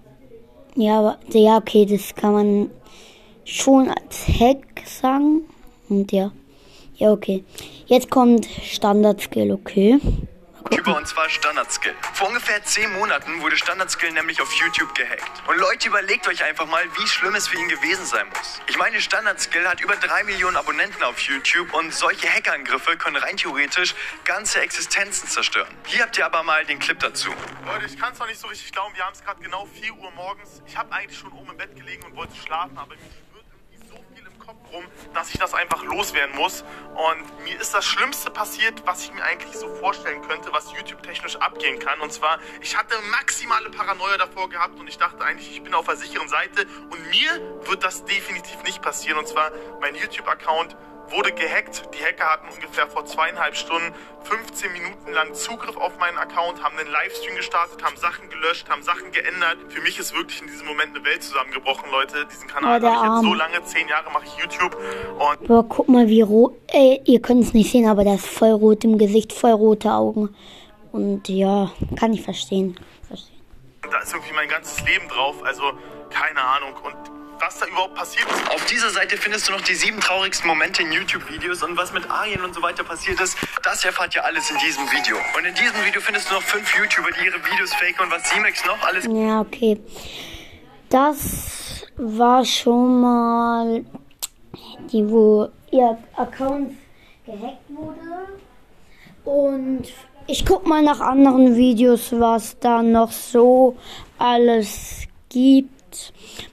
ja, 0.74 0.98
aber, 0.98 1.18
ja, 1.28 1.58
okay, 1.58 1.86
das 1.86 2.14
kann 2.14 2.32
man 2.32 2.70
schon 3.44 3.88
als 3.90 4.26
Hack 4.28 4.82
sagen. 4.86 5.42
Und 5.88 6.12
ja, 6.12 6.32
ja, 6.96 7.10
okay. 7.10 7.44
Jetzt 7.86 8.10
kommt 8.10 8.46
Standard-Skill, 8.46 9.52
okay. 9.52 9.98
YouTuber 10.82 10.96
und 10.96 11.06
zwar 11.06 11.28
Standardskill. 11.28 11.94
Vor 12.14 12.28
ungefähr 12.28 12.62
10 12.62 12.92
Monaten 12.94 13.40
wurde 13.40 13.56
Standardskill 13.56 14.12
nämlich 14.12 14.40
auf 14.40 14.52
YouTube 14.54 14.94
gehackt. 14.94 15.42
Und 15.46 15.58
Leute, 15.58 15.88
überlegt 15.88 16.26
euch 16.28 16.42
einfach 16.42 16.66
mal, 16.66 16.82
wie 16.98 17.06
schlimm 17.06 17.34
es 17.34 17.46
für 17.46 17.58
ihn 17.58 17.68
gewesen 17.68 18.04
sein 18.04 18.26
muss. 18.28 18.60
Ich 18.68 18.76
meine, 18.78 19.00
Standardskill 19.00 19.68
hat 19.68 19.80
über 19.80 19.96
3 19.96 20.24
Millionen 20.24 20.56
Abonnenten 20.56 21.02
auf 21.02 21.18
YouTube 21.20 21.72
und 21.74 21.92
solche 21.92 22.28
Hackerangriffe 22.28 22.96
können 22.96 23.16
rein 23.16 23.36
theoretisch 23.36 23.94
ganze 24.24 24.60
Existenzen 24.60 25.28
zerstören. 25.28 25.72
Hier 25.86 26.02
habt 26.02 26.16
ihr 26.18 26.26
aber 26.26 26.42
mal 26.42 26.64
den 26.64 26.78
Clip 26.78 26.98
dazu. 26.98 27.30
Leute, 27.66 27.86
ich 27.86 27.98
kann 27.98 28.12
es 28.12 28.18
noch 28.18 28.26
nicht 28.26 28.40
so 28.40 28.48
richtig 28.48 28.72
glauben. 28.72 28.94
Wir 28.94 29.04
haben 29.04 29.14
es 29.14 29.22
gerade 29.22 29.40
genau 29.42 29.66
4 29.80 29.94
Uhr 29.94 30.10
morgens. 30.12 30.62
Ich 30.66 30.76
habe 30.76 30.92
eigentlich 30.92 31.18
schon 31.18 31.32
oben 31.32 31.50
im 31.50 31.56
Bett 31.56 31.76
gelegen 31.76 32.02
und 32.04 32.16
wollte 32.16 32.34
schlafen, 32.36 32.76
aber 32.76 32.94
mir 32.94 33.00
schwirrt 33.00 33.46
irgendwie 33.52 33.88
so 33.88 33.96
viel 34.14 34.26
im 34.26 34.31
Kopf 34.44 34.72
rum, 34.72 34.84
dass 35.14 35.30
ich 35.30 35.38
das 35.38 35.54
einfach 35.54 35.84
loswerden 35.84 36.34
muss. 36.36 36.64
Und 36.94 37.44
mir 37.44 37.60
ist 37.60 37.72
das 37.74 37.84
Schlimmste 37.84 38.30
passiert, 38.30 38.84
was 38.86 39.04
ich 39.04 39.12
mir 39.12 39.22
eigentlich 39.22 39.54
so 39.54 39.68
vorstellen 39.76 40.22
könnte, 40.22 40.52
was 40.52 40.72
YouTube-technisch 40.72 41.36
abgehen 41.36 41.78
kann. 41.78 42.00
Und 42.00 42.12
zwar, 42.12 42.38
ich 42.60 42.76
hatte 42.76 42.94
maximale 43.10 43.70
Paranoia 43.70 44.18
davor 44.18 44.48
gehabt 44.48 44.78
und 44.78 44.88
ich 44.88 44.98
dachte 44.98 45.24
eigentlich, 45.24 45.50
ich 45.52 45.62
bin 45.62 45.74
auf 45.74 45.86
der 45.86 45.96
sicheren 45.96 46.28
Seite. 46.28 46.66
Und 46.90 47.08
mir 47.10 47.66
wird 47.66 47.84
das 47.84 48.04
definitiv 48.04 48.62
nicht 48.64 48.82
passieren. 48.82 49.18
Und 49.18 49.28
zwar, 49.28 49.52
mein 49.80 49.94
YouTube-Account 49.94 50.76
wurde 51.12 51.32
gehackt. 51.32 51.82
Die 51.94 52.04
Hacker 52.04 52.24
hatten 52.24 52.48
ungefähr 52.54 52.86
vor 52.88 53.04
zweieinhalb 53.04 53.54
Stunden 53.56 53.94
15 54.24 54.72
Minuten 54.72 55.12
lang 55.12 55.34
Zugriff 55.34 55.76
auf 55.76 55.98
meinen 55.98 56.18
Account, 56.18 56.62
haben 56.62 56.76
einen 56.78 56.90
Livestream 56.90 57.36
gestartet, 57.36 57.82
haben 57.82 57.96
Sachen 57.96 58.28
gelöscht, 58.30 58.68
haben 58.68 58.82
Sachen 58.82 59.12
geändert. 59.12 59.58
Für 59.68 59.80
mich 59.82 59.98
ist 59.98 60.14
wirklich 60.14 60.40
in 60.40 60.46
diesem 60.48 60.66
Moment 60.66 60.96
eine 60.96 61.04
Welt 61.04 61.22
zusammengebrochen, 61.22 61.90
Leute. 61.90 62.26
Diesen 62.26 62.48
Kanal 62.48 62.78
Oh, 62.78 62.80
der 62.80 62.90
habe 62.90 63.06
ich 63.06 63.12
jetzt 63.12 63.22
so 63.22 63.34
lange, 63.34 63.64
zehn 63.64 63.88
Jahre 63.88 64.10
mache 64.10 64.24
ich 64.26 64.36
YouTube 64.42 64.76
und 65.18 65.48
Boah, 65.48 65.64
guck 65.68 65.88
mal, 65.88 66.08
wie 66.08 66.22
rot. 66.22 66.54
Ey, 66.68 67.00
ihr 67.04 67.20
könnt 67.20 67.44
es 67.44 67.52
nicht 67.52 67.70
sehen, 67.70 67.88
aber 67.88 68.04
der 68.04 68.14
ist 68.14 68.26
voll 68.26 68.52
rot 68.52 68.84
im 68.84 68.98
Gesicht, 68.98 69.32
voll 69.32 69.52
rote 69.52 69.90
Augen. 69.90 70.34
Und 70.92 71.28
ja, 71.28 71.70
kann 71.98 72.12
ich 72.12 72.22
verstehen. 72.22 72.78
verstehen. 73.06 73.40
da 73.90 73.98
ist 73.98 74.12
irgendwie 74.12 74.34
mein 74.34 74.48
ganzes 74.48 74.82
Leben 74.84 75.08
drauf. 75.08 75.42
Also 75.42 75.62
keine 76.10 76.40
Ahnung. 76.40 76.74
Und 76.84 77.21
was 77.42 77.58
da 77.58 77.66
überhaupt 77.66 77.94
passiert 77.94 78.26
ist, 78.30 78.50
Auf 78.50 78.64
dieser 78.66 78.90
Seite 78.90 79.16
findest 79.16 79.48
du 79.48 79.52
noch 79.52 79.60
die 79.62 79.74
sieben 79.74 80.00
traurigsten 80.00 80.46
Momente 80.46 80.82
in 80.82 80.92
YouTube-Videos 80.92 81.62
und 81.62 81.76
was 81.76 81.92
mit 81.92 82.08
Arjen 82.08 82.40
und 82.42 82.54
so 82.54 82.62
weiter 82.62 82.84
passiert 82.84 83.20
ist, 83.20 83.36
das 83.64 83.84
erfahrt 83.84 84.14
ihr 84.14 84.24
alles 84.24 84.50
in 84.50 84.58
diesem 84.58 84.84
Video. 84.90 85.16
Und 85.36 85.44
in 85.44 85.54
diesem 85.54 85.84
Video 85.84 86.00
findest 86.00 86.30
du 86.30 86.34
noch 86.34 86.42
fünf 86.42 86.72
YouTuber, 86.76 87.10
die 87.10 87.26
ihre 87.26 87.38
Videos 87.44 87.74
faken 87.74 88.04
und 88.04 88.10
was 88.12 88.30
Simex 88.30 88.64
noch 88.64 88.80
alles 88.86 89.06
Ja, 89.06 89.40
okay. 89.40 89.80
Das 90.88 91.84
war 91.96 92.44
schon 92.44 93.00
mal 93.00 93.84
die, 94.92 95.08
wo 95.10 95.48
ihr 95.70 95.98
Account 96.16 96.76
gehackt 97.26 97.68
wurde. 97.68 98.28
Und 99.24 99.84
ich 100.26 100.44
guck 100.44 100.66
mal 100.66 100.82
nach 100.82 101.00
anderen 101.00 101.56
Videos, 101.56 102.12
was 102.12 102.58
da 102.60 102.82
noch 102.82 103.10
so 103.10 103.76
alles 104.18 105.08
gibt. 105.28 105.61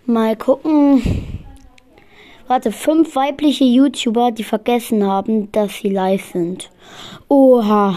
Mal 0.09 0.35
gucken. 0.35 1.03
Warte, 2.47 2.71
fünf 2.71 3.15
weibliche 3.15 3.63
YouTuber, 3.63 4.31
die 4.31 4.43
vergessen 4.43 5.05
haben, 5.05 5.51
dass 5.51 5.75
sie 5.75 5.89
live 5.89 6.31
sind. 6.31 6.71
Oha. 7.27 7.95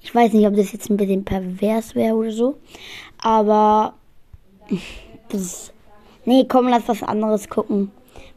Ich 0.00 0.12
weiß 0.12 0.32
nicht, 0.32 0.48
ob 0.48 0.56
das 0.56 0.72
jetzt 0.72 0.90
ein 0.90 0.96
bisschen 0.96 1.24
pervers 1.24 1.94
wäre 1.94 2.16
oder 2.16 2.32
so. 2.32 2.56
Aber. 3.18 3.94
Das, 5.28 5.72
nee, 6.24 6.44
komm, 6.48 6.66
lass 6.66 6.88
was 6.88 7.04
anderes 7.04 7.48
gucken. 7.48 7.92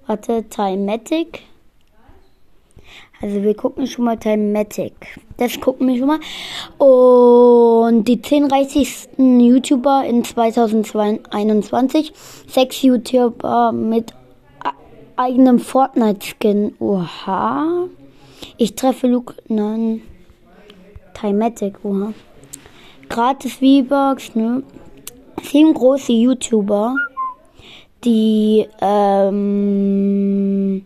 Warte, 0.06 0.44
Timematic. 0.48 1.42
Also 3.22 3.44
wir 3.44 3.54
gucken 3.54 3.86
schon 3.86 4.06
mal 4.06 4.18
Timematic. 4.18 5.20
Das 5.38 5.60
gucken 5.60 5.88
wir 5.88 5.98
schon 5.98 6.08
mal. 6.08 6.20
Und 6.78 8.06
die 8.06 8.22
10 8.22 8.46
reichsten 8.46 9.42
YouTuber 9.42 10.06
in 10.06 10.24
2021. 10.24 12.14
Sechs 12.48 12.82
YouTuber 12.82 13.74
mit 13.74 14.12
e- 14.64 14.70
eigenem 15.18 15.60
Fortnite-Skin. 15.60 16.76
Oha. 16.80 17.88
Ich 18.58 18.76
treffe 18.76 19.08
Luke. 19.08 19.36
Nein. 19.50 20.02
Timematic, 21.14 21.76
oha. 21.84 22.14
Gratis 23.10 23.56
V-Bucks, 23.56 24.34
ne? 24.36 24.64
Sieben 25.44 25.74
große 25.74 26.14
YouTuber, 26.14 26.96
die 28.04 28.68
ähm, 28.82 30.86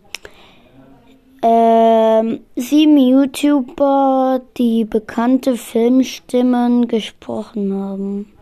ähm, 1.46 2.40
sieben 2.56 2.96
YouTuber, 2.96 4.40
die 4.56 4.86
bekannte 4.86 5.58
Filmstimmen 5.58 6.88
gesprochen 6.88 7.70
haben. 7.74 8.32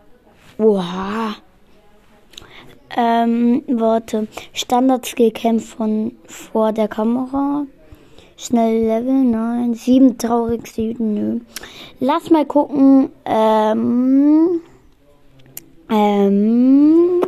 Oha. 0.57 1.35
Ähm, 2.95 3.63
warte. 3.67 4.27
Standard-Skill-Camp 4.53 5.61
von 5.61 6.13
vor 6.27 6.71
der 6.71 6.87
Kamera. 6.87 7.65
Schnell 8.37 8.85
Level, 8.85 9.25
nein. 9.25 9.73
Sieben 9.73 10.17
traurigste 10.17 10.83
Juden, 10.83 11.13
nö. 11.13 11.39
Lass 11.99 12.29
mal 12.29 12.45
gucken. 12.45 13.09
Ähm, 13.25 14.61
ähm, 15.89 17.21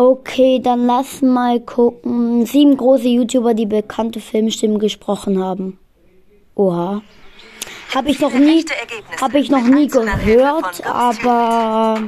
okay, 0.00 0.60
dann 0.62 0.86
lass 0.86 1.20
mal 1.20 1.60
gucken. 1.60 2.46
Sieben 2.46 2.76
große 2.76 3.06
YouTuber, 3.06 3.52
die 3.52 3.66
bekannte 3.66 4.20
Filmstimmen 4.20 4.78
gesprochen 4.78 5.44
haben. 5.44 5.78
Oha. 6.54 7.02
Habe 7.94 8.10
ich 8.10 8.20
noch 8.20 8.32
nie, 8.32 8.64
habe 9.20 9.38
ich 9.38 9.50
noch 9.50 9.62
nie 9.62 9.88
gehört, 9.88 10.86
aber 10.86 11.98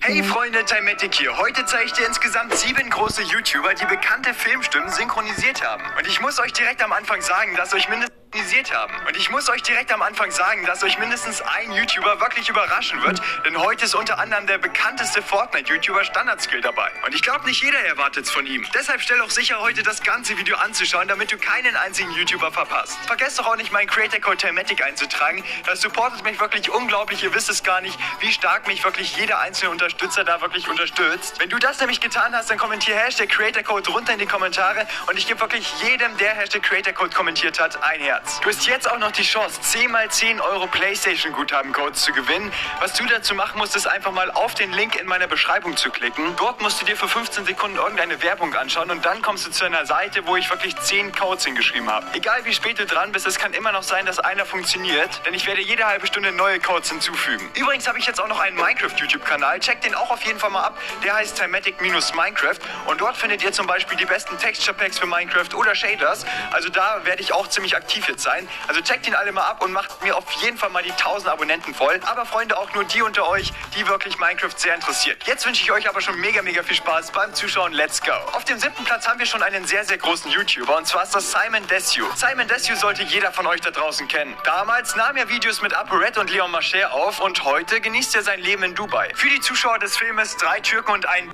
Hey 0.00 0.22
Freunde, 0.22 0.64
Timatic 0.64 1.14
hier. 1.14 1.36
Heute 1.36 1.64
zeige 1.66 1.84
ich 1.84 1.92
dir 1.92 2.06
insgesamt 2.06 2.54
sieben 2.54 2.88
große 2.90 3.22
YouTuber, 3.22 3.74
die 3.74 3.84
bekannte 3.84 4.32
Filmstimmen 4.32 4.88
synchronisiert 4.88 5.62
haben. 5.62 5.82
Und 5.98 6.06
ich 6.08 6.20
muss 6.20 6.40
euch 6.40 6.52
direkt 6.52 6.82
am 6.82 6.92
Anfang 6.92 7.20
sagen, 7.20 7.54
dass 7.56 7.74
euch 7.74 7.88
mindestens 7.88 8.17
synchronisiert 8.32 8.74
haben. 8.74 8.92
Und 9.06 9.16
ich 9.16 9.30
muss 9.30 9.48
euch 9.48 9.62
direkt 9.62 9.92
am 9.92 10.02
Anfang 10.02 10.30
sagen, 10.30 10.64
dass 10.66 10.82
euch 10.82 10.98
mindestens 10.98 11.40
ein 11.42 11.72
YouTuber 11.72 12.20
wirklich 12.20 12.48
überraschen 12.48 13.02
wird, 13.02 13.20
denn 13.44 13.56
heute 13.58 13.84
ist 13.84 13.94
unter 13.94 14.18
anderem 14.18 14.46
der 14.46 14.58
bekannteste 14.58 15.22
Fortnite-YouTuber 15.22 16.04
Standardskill 16.04 16.60
dabei. 16.60 16.90
Und 17.06 17.14
ich 17.14 17.22
glaube, 17.22 17.44
nicht 17.46 17.62
jeder 17.62 17.78
erwartet 17.80 18.26
es 18.26 18.30
von 18.30 18.46
ihm. 18.46 18.66
Deshalb 18.74 19.00
stell 19.00 19.20
auch 19.20 19.30
sicher, 19.30 19.60
heute 19.60 19.82
das 19.82 20.02
ganze 20.02 20.36
Video 20.36 20.56
anzuschauen, 20.56 21.08
damit 21.08 21.32
du 21.32 21.38
keinen 21.38 21.74
einzigen 21.76 22.10
YouTuber 22.12 22.52
verpasst. 22.52 22.98
Vergesst 23.06 23.38
doch 23.38 23.46
auch 23.46 23.56
nicht, 23.56 23.72
meinen 23.72 23.88
Creator 23.88 24.20
Code 24.20 24.36
Timatic 24.36 24.82
einzutragen. 24.84 25.44
Das 25.66 25.80
supportet 25.80 26.24
mich 26.24 26.40
wirklich 26.40 26.70
unglaublich. 26.70 27.22
Ihr 27.22 27.34
wisst 27.34 27.50
es 27.50 27.62
gar 27.62 27.80
nicht, 27.80 27.98
wie 28.20 28.32
stark 28.32 28.66
mich 28.66 28.84
wirklich 28.84 29.16
jeder 29.16 29.40
einzelne 29.40 29.70
Unterstützer 29.70 30.24
da 30.24 30.40
wirklich 30.40 30.68
unterstützt. 30.68 31.38
Wenn 31.40 31.48
du 31.48 31.58
das 31.58 31.80
nämlich 31.80 32.00
getan 32.00 32.34
hast, 32.34 32.50
dann 32.50 32.58
kommentier 32.58 32.96
Hashtag 32.96 33.28
Creator 33.28 33.62
Code 33.62 33.90
runter 33.90 34.12
in 34.12 34.18
die 34.18 34.26
Kommentare 34.26 34.86
und 35.06 35.18
ich 35.18 35.26
gebe 35.26 35.40
wirklich 35.40 35.72
jedem, 35.82 36.16
der 36.18 36.34
Hashtag 36.34 36.62
Creator 36.62 36.92
Code 36.92 37.14
kommentiert 37.14 37.58
hat, 37.60 37.82
ein 37.82 38.00
Herz. 38.00 38.17
Du 38.42 38.48
hast 38.48 38.66
jetzt 38.66 38.90
auch 38.90 38.98
noch 38.98 39.10
die 39.12 39.22
Chance, 39.22 39.60
10 39.60 39.90
mal 39.90 40.08
10 40.10 40.40
Euro 40.40 40.66
PlayStation 40.66 41.32
Guthabencodes 41.32 42.02
zu 42.02 42.12
gewinnen. 42.12 42.52
Was 42.80 42.94
du 42.94 43.04
dazu 43.06 43.34
machen 43.34 43.58
musst, 43.58 43.76
ist 43.76 43.86
einfach 43.86 44.10
mal 44.10 44.30
auf 44.30 44.54
den 44.54 44.72
Link 44.72 44.96
in 44.96 45.06
meiner 45.06 45.26
Beschreibung 45.26 45.76
zu 45.76 45.90
klicken. 45.90 46.34
Dort 46.36 46.60
musst 46.60 46.80
du 46.80 46.86
dir 46.86 46.96
für 46.96 47.08
15 47.08 47.44
Sekunden 47.44 47.76
irgendeine 47.76 48.22
Werbung 48.22 48.54
anschauen 48.54 48.90
und 48.90 49.04
dann 49.04 49.22
kommst 49.22 49.46
du 49.46 49.50
zu 49.50 49.64
einer 49.64 49.86
Seite, 49.86 50.26
wo 50.26 50.36
ich 50.36 50.48
wirklich 50.50 50.76
10 50.76 51.14
Codes 51.14 51.44
hingeschrieben 51.44 51.90
habe. 51.90 52.06
Egal 52.14 52.44
wie 52.44 52.54
spät 52.54 52.78
du 52.78 52.86
dran 52.86 53.12
bist, 53.12 53.26
es 53.26 53.38
kann 53.38 53.52
immer 53.52 53.70
noch 53.70 53.82
sein, 53.82 54.06
dass 54.06 54.18
einer 54.18 54.46
funktioniert, 54.46 55.20
denn 55.26 55.34
ich 55.34 55.46
werde 55.46 55.60
jede 55.60 55.86
halbe 55.86 56.06
Stunde 56.06 56.32
neue 56.32 56.58
Codes 56.58 56.90
hinzufügen. 56.90 57.50
Übrigens 57.54 57.86
habe 57.86 57.98
ich 57.98 58.06
jetzt 58.06 58.20
auch 58.20 58.28
noch 58.28 58.40
einen 58.40 58.56
Minecraft-YouTube-Kanal. 58.56 59.60
Check 59.60 59.82
den 59.82 59.94
auch 59.94 60.10
auf 60.10 60.22
jeden 60.24 60.38
Fall 60.38 60.50
mal 60.50 60.62
ab. 60.62 60.78
Der 61.04 61.14
heißt 61.14 61.36
Timatic-Minecraft 61.38 62.58
und 62.86 63.00
dort 63.00 63.16
findet 63.16 63.42
ihr 63.44 63.52
zum 63.52 63.66
Beispiel 63.66 63.96
die 63.96 64.06
besten 64.06 64.38
Texture 64.38 64.76
Packs 64.76 64.98
für 64.98 65.06
Minecraft 65.06 65.54
oder 65.54 65.74
Shaders. 65.74 66.24
Also 66.50 66.68
da 66.68 67.04
werde 67.04 67.22
ich 67.22 67.32
auch 67.32 67.46
ziemlich 67.48 67.76
aktiv 67.76 68.07
fit 68.08 68.20
sein. 68.20 68.48
Also 68.66 68.80
checkt 68.80 69.06
ihn 69.06 69.14
alle 69.14 69.32
mal 69.32 69.42
ab 69.42 69.62
und 69.62 69.72
macht 69.72 70.02
mir 70.02 70.16
auf 70.16 70.30
jeden 70.42 70.56
Fall 70.56 70.70
mal 70.70 70.82
die 70.82 70.92
1000 70.92 71.30
Abonnenten 71.30 71.74
voll. 71.74 72.00
Aber 72.06 72.24
Freunde, 72.24 72.56
auch 72.56 72.72
nur 72.74 72.84
die 72.84 73.02
unter 73.02 73.28
euch, 73.28 73.52
die 73.76 73.86
wirklich 73.86 74.18
Minecraft 74.18 74.56
sehr 74.56 74.74
interessiert. 74.74 75.18
Jetzt 75.26 75.46
wünsche 75.46 75.62
ich 75.62 75.70
euch 75.70 75.88
aber 75.88 76.00
schon 76.00 76.18
mega, 76.20 76.40
mega 76.42 76.62
viel 76.62 76.76
Spaß 76.76 77.10
beim 77.12 77.34
Zuschauen. 77.34 77.72
Let's 77.72 78.00
go! 78.00 78.12
Auf 78.32 78.44
dem 78.44 78.58
siebten 78.58 78.84
Platz 78.84 79.06
haben 79.06 79.18
wir 79.18 79.26
schon 79.26 79.42
einen 79.42 79.66
sehr, 79.66 79.84
sehr 79.84 79.98
großen 79.98 80.30
YouTuber 80.30 80.78
und 80.78 80.86
zwar 80.86 81.02
ist 81.02 81.14
das 81.14 81.30
Simon 81.30 81.66
Desue. 81.68 82.06
Simon 82.14 82.48
Desue 82.48 82.76
sollte 82.76 83.02
jeder 83.02 83.30
von 83.32 83.46
euch 83.46 83.60
da 83.60 83.70
draußen 83.70 84.08
kennen. 84.08 84.34
Damals 84.44 84.96
nahm 84.96 85.16
er 85.16 85.28
Videos 85.28 85.60
mit 85.60 85.74
ApoRed 85.74 86.16
und 86.16 86.30
Leon 86.30 86.50
Mascher 86.50 86.92
auf 86.92 87.20
und 87.20 87.44
heute 87.44 87.80
genießt 87.80 88.14
er 88.16 88.22
sein 88.22 88.40
Leben 88.40 88.62
in 88.62 88.74
Dubai. 88.74 89.10
Für 89.14 89.28
die 89.28 89.40
Zuschauer 89.40 89.78
des 89.78 89.96
Filmes 89.96 90.36
drei 90.36 90.60
Türken 90.60 90.92
und 90.92 91.06
ein 91.06 91.30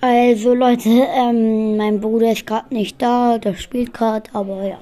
Also 0.00 0.54
Leute, 0.54 0.88
ähm, 0.88 1.76
mein 1.76 2.00
Bruder 2.00 2.32
ist 2.32 2.46
gerade 2.46 2.72
nicht 2.72 3.02
da, 3.02 3.36
der 3.36 3.54
spielt 3.56 3.92
gerade, 3.92 4.30
aber 4.32 4.62
ja. 4.62 4.78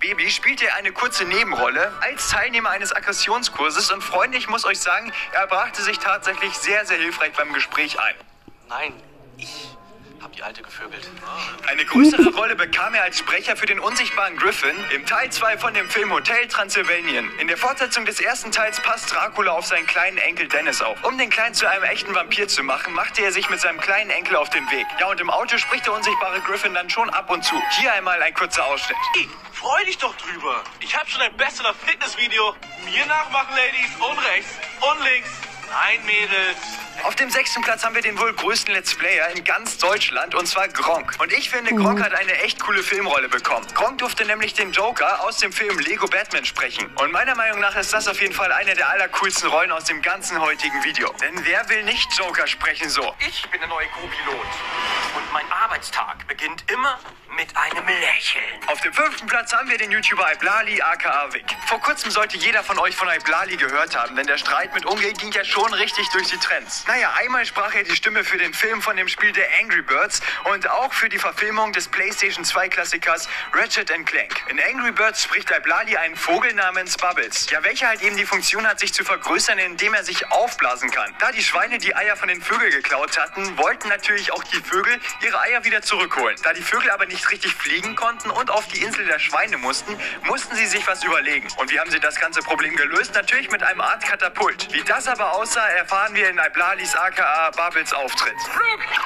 Baby 0.00 0.30
spielt 0.30 0.62
er 0.62 0.74
eine 0.74 0.92
kurze 0.92 1.24
Nebenrolle 1.24 1.92
als 2.00 2.28
Teilnehmer 2.28 2.70
eines 2.70 2.94
Aggressionskurses 2.94 3.90
und 3.90 4.02
Freunde, 4.02 4.36
ich 4.36 4.48
muss 4.48 4.64
euch 4.64 4.78
sagen, 4.78 5.12
er 5.32 5.46
brachte 5.46 5.82
sich 5.82 5.98
tatsächlich 5.98 6.52
sehr, 6.54 6.84
sehr 6.84 6.98
hilfreich 6.98 7.32
beim 7.32 7.52
Gespräch 7.52 7.98
ein. 7.98 8.14
Nein, 8.68 8.92
ich 9.38 9.75
hab 10.22 10.32
die 10.32 10.42
Alte 10.42 10.62
gevögelt. 10.62 11.08
Eine 11.66 11.84
größere 11.84 12.34
Rolle 12.34 12.56
bekam 12.56 12.94
er 12.94 13.02
als 13.02 13.18
Sprecher 13.18 13.56
für 13.56 13.66
den 13.66 13.80
unsichtbaren 13.80 14.36
Griffin 14.36 14.76
im 14.94 15.06
Teil 15.06 15.30
2 15.30 15.58
von 15.58 15.74
dem 15.74 15.88
Film 15.88 16.12
Hotel 16.12 16.46
Transylvanien. 16.48 17.30
In 17.38 17.48
der 17.48 17.56
Fortsetzung 17.56 18.04
des 18.04 18.20
ersten 18.20 18.52
Teils 18.52 18.80
passt 18.80 19.12
Dracula 19.12 19.52
auf 19.52 19.66
seinen 19.66 19.86
kleinen 19.86 20.18
Enkel 20.18 20.48
Dennis 20.48 20.82
auf. 20.82 21.02
Um 21.04 21.18
den 21.18 21.30
Kleinen 21.30 21.54
zu 21.54 21.68
einem 21.68 21.84
echten 21.84 22.14
Vampir 22.14 22.48
zu 22.48 22.62
machen, 22.62 22.94
machte 22.94 23.22
er 23.22 23.32
sich 23.32 23.48
mit 23.50 23.60
seinem 23.60 23.80
kleinen 23.80 24.10
Enkel 24.10 24.36
auf 24.36 24.50
den 24.50 24.70
Weg. 24.70 24.86
Ja, 25.00 25.08
und 25.10 25.20
im 25.20 25.30
Auto 25.30 25.58
spricht 25.58 25.86
der 25.86 25.94
unsichtbare 25.94 26.40
Griffin 26.40 26.74
dann 26.74 26.90
schon 26.90 27.10
ab 27.10 27.30
und 27.30 27.44
zu. 27.44 27.60
Hier 27.78 27.92
einmal 27.92 28.22
ein 28.22 28.34
kurzer 28.34 28.64
Ausschnitt. 28.64 28.96
Hey, 29.14 29.28
freu 29.52 29.84
dich 29.84 29.98
doch 29.98 30.14
drüber. 30.16 30.62
Ich 30.80 30.96
habe 30.96 31.08
schon 31.08 31.22
ein 31.22 31.36
Bestseller-Fitness-Video. 31.36 32.54
Mir 32.84 33.06
nachmachen, 33.06 33.54
Ladies. 33.56 33.90
Und 33.98 34.18
rechts 34.18 34.50
und 34.80 35.04
links. 35.04 35.30
Nein, 35.70 36.04
Mädels. 36.04 36.56
Auf 37.02 37.14
dem 37.14 37.30
sechsten 37.30 37.62
Platz 37.62 37.84
haben 37.84 37.94
wir 37.94 38.02
den 38.02 38.18
wohl 38.18 38.32
größten 38.32 38.74
Let's 38.74 38.94
Player 38.94 39.28
in 39.34 39.44
ganz 39.44 39.78
Deutschland 39.78 40.34
und 40.34 40.46
zwar 40.46 40.68
Gronk. 40.68 41.14
Und 41.18 41.32
ich 41.32 41.50
finde, 41.50 41.74
Gronk 41.74 42.02
hat 42.02 42.14
eine 42.14 42.32
echt 42.42 42.58
coole 42.60 42.82
Filmrolle 42.82 43.28
bekommen. 43.28 43.66
Gronk 43.74 43.98
durfte 43.98 44.24
nämlich 44.24 44.54
den 44.54 44.72
Joker 44.72 45.22
aus 45.24 45.38
dem 45.38 45.52
Film 45.52 45.78
Lego 45.78 46.06
Batman 46.06 46.44
sprechen. 46.44 46.90
Und 46.96 47.12
meiner 47.12 47.34
Meinung 47.34 47.60
nach 47.60 47.76
ist 47.76 47.92
das 47.92 48.08
auf 48.08 48.20
jeden 48.20 48.32
Fall 48.34 48.50
eine 48.50 48.74
der 48.74 48.88
allercoolsten 48.88 49.50
Rollen 49.50 49.72
aus 49.72 49.84
dem 49.84 50.02
ganzen 50.02 50.40
heutigen 50.40 50.82
Video. 50.84 51.12
Denn 51.20 51.44
wer 51.44 51.68
will 51.68 51.84
nicht 51.84 52.08
Joker 52.18 52.46
sprechen 52.46 52.88
so? 52.88 53.14
Ich 53.20 53.48
bin 53.50 53.60
der 53.60 53.68
neue 53.68 53.86
Co-Pilot. 53.88 54.46
Und 55.16 55.32
mein 55.32 55.50
Arbeitstag 55.50 56.28
beginnt 56.28 56.70
immer 56.70 56.98
mit 57.36 57.54
einem 57.56 57.86
Lächeln. 57.86 58.44
Auf 58.66 58.80
dem 58.80 58.92
fünften 58.92 59.26
Platz 59.26 59.52
haben 59.52 59.68
wir 59.68 59.76
den 59.78 59.90
YouTuber 59.90 60.32
Iblali 60.32 60.80
aka 60.80 61.32
Vic. 61.32 61.44
Vor 61.66 61.80
kurzem 61.80 62.10
sollte 62.10 62.36
jeder 62.36 62.62
von 62.62 62.78
euch 62.78 62.96
von 62.96 63.08
Iblali 63.08 63.56
gehört 63.56 63.96
haben, 63.96 64.16
denn 64.16 64.26
der 64.26 64.38
Streit 64.38 64.74
mit 64.74 64.86
Unge 64.86 65.12
ging 65.12 65.32
ja 65.32 65.44
schon 65.44 65.72
richtig 65.74 66.08
durch 66.10 66.28
die 66.28 66.38
Trends. 66.38 66.84
Naja, 66.86 67.12
einmal 67.18 67.44
sprach 67.44 67.74
er 67.74 67.84
die 67.84 67.94
Stimme 67.94 68.24
für 68.24 68.38
den 68.38 68.54
Film 68.54 68.80
von 68.80 68.96
dem 68.96 69.08
Spiel 69.08 69.32
der 69.32 69.46
Angry 69.60 69.82
Birds 69.82 70.20
und 70.44 70.68
auch 70.68 70.92
für 70.92 71.08
die 71.08 71.18
Verfilmung 71.18 71.72
des 71.72 71.88
PlayStation 71.88 72.44
2 72.44 72.68
Klassikers 72.68 73.28
Ratchet 73.52 73.88
Clank. 74.06 74.44
In 74.48 74.60
Angry 74.60 74.92
Birds 74.92 75.22
spricht 75.22 75.50
Iblali 75.50 75.96
einen 75.96 76.16
Vogel 76.16 76.54
namens 76.54 76.96
Bubbles. 76.96 77.50
Ja, 77.50 77.62
welcher 77.64 77.88
halt 77.88 78.02
eben 78.02 78.16
die 78.16 78.26
Funktion 78.26 78.66
hat, 78.66 78.80
sich 78.80 78.94
zu 78.94 79.04
vergrößern, 79.04 79.58
indem 79.58 79.94
er 79.94 80.04
sich 80.04 80.30
aufblasen 80.30 80.90
kann. 80.90 81.14
Da 81.18 81.32
die 81.32 81.42
Schweine 81.42 81.78
die 81.78 81.94
Eier 81.94 82.16
von 82.16 82.28
den 82.28 82.40
Vögeln 82.40 82.70
geklaut 82.70 83.18
hatten, 83.18 83.56
wollten 83.58 83.88
natürlich 83.88 84.32
auch 84.32 84.44
die 84.44 84.60
Vögel 84.60 84.98
ihre 85.22 85.40
Eier 85.40 85.64
wieder 85.64 85.82
zurückholen. 85.82 86.36
Da 86.42 86.52
die 86.52 86.62
Vögel 86.62 86.90
aber 86.90 87.06
nicht 87.06 87.30
richtig 87.30 87.54
fliegen 87.54 87.94
konnten 87.96 88.30
und 88.30 88.50
auf 88.50 88.66
die 88.68 88.82
Insel 88.82 89.04
der 89.06 89.18
Schweine 89.18 89.56
mussten, 89.58 89.96
mussten 90.24 90.54
sie 90.56 90.66
sich 90.66 90.86
was 90.86 91.02
überlegen. 91.04 91.48
Und 91.56 91.70
wie 91.70 91.80
haben 91.80 91.90
sie 91.90 92.00
das 92.00 92.16
ganze 92.16 92.40
Problem 92.40 92.76
gelöst? 92.76 93.14
Natürlich 93.14 93.50
mit 93.50 93.62
einem 93.62 93.80
Art 93.80 94.04
Katapult. 94.04 94.72
Wie 94.72 94.82
das 94.82 95.08
aber 95.08 95.32
aussah, 95.32 95.66
erfahren 95.68 96.14
wir 96.14 96.28
in 96.28 96.38
Iblalis 96.38 96.94
aka 96.94 97.50
Bubbles 97.56 97.92
Auftritt. 97.92 98.36
Ich 98.38 98.96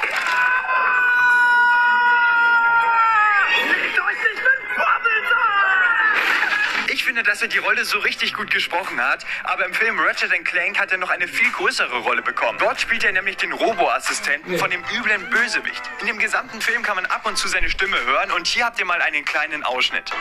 finde, 7.11 7.25
dass 7.25 7.43
er 7.43 7.49
die 7.49 7.59
Rolle 7.59 7.85
so 7.85 7.99
richtig 7.99 8.35
gut 8.35 8.53
gesprochen 8.53 9.05
hat, 9.05 9.27
aber 9.43 9.67
im 9.67 9.75
Film 9.75 9.99
Ratchet 9.99 10.31
Clank 10.45 10.79
hat 10.79 10.93
er 10.93 10.99
noch 10.99 11.11
eine 11.11 11.27
viel 11.27 11.51
größere 11.51 11.99
Rolle 12.03 12.23
bekommen. 12.23 12.57
Dort 12.61 12.81
spielt 12.81 13.03
er 13.03 13.11
nämlich 13.11 13.37
den 13.37 13.51
Robo-Assistenten 13.51 14.57
von 14.61 14.71
dem 14.71 14.81
üblen 14.97 15.29
Bösewicht. 15.29 15.83
In 16.03 16.07
dem 16.07 16.21
gesamten 16.21 16.61
Film 16.61 16.85
kann 16.85 16.95
man 16.95 17.07
ab 17.07 17.27
und 17.27 17.37
zu 17.37 17.49
seine 17.49 17.69
Stimme 17.69 18.01
hören 18.05 18.31
und 18.31 18.47
hier 18.47 18.65
habt 18.65 18.79
ihr 18.79 18.85
mal 18.85 19.03
einen 19.03 19.25
kleinen 19.25 19.65
Ausschnitt. 19.65 20.09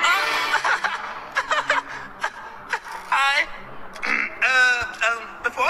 Hi. 3.12 3.59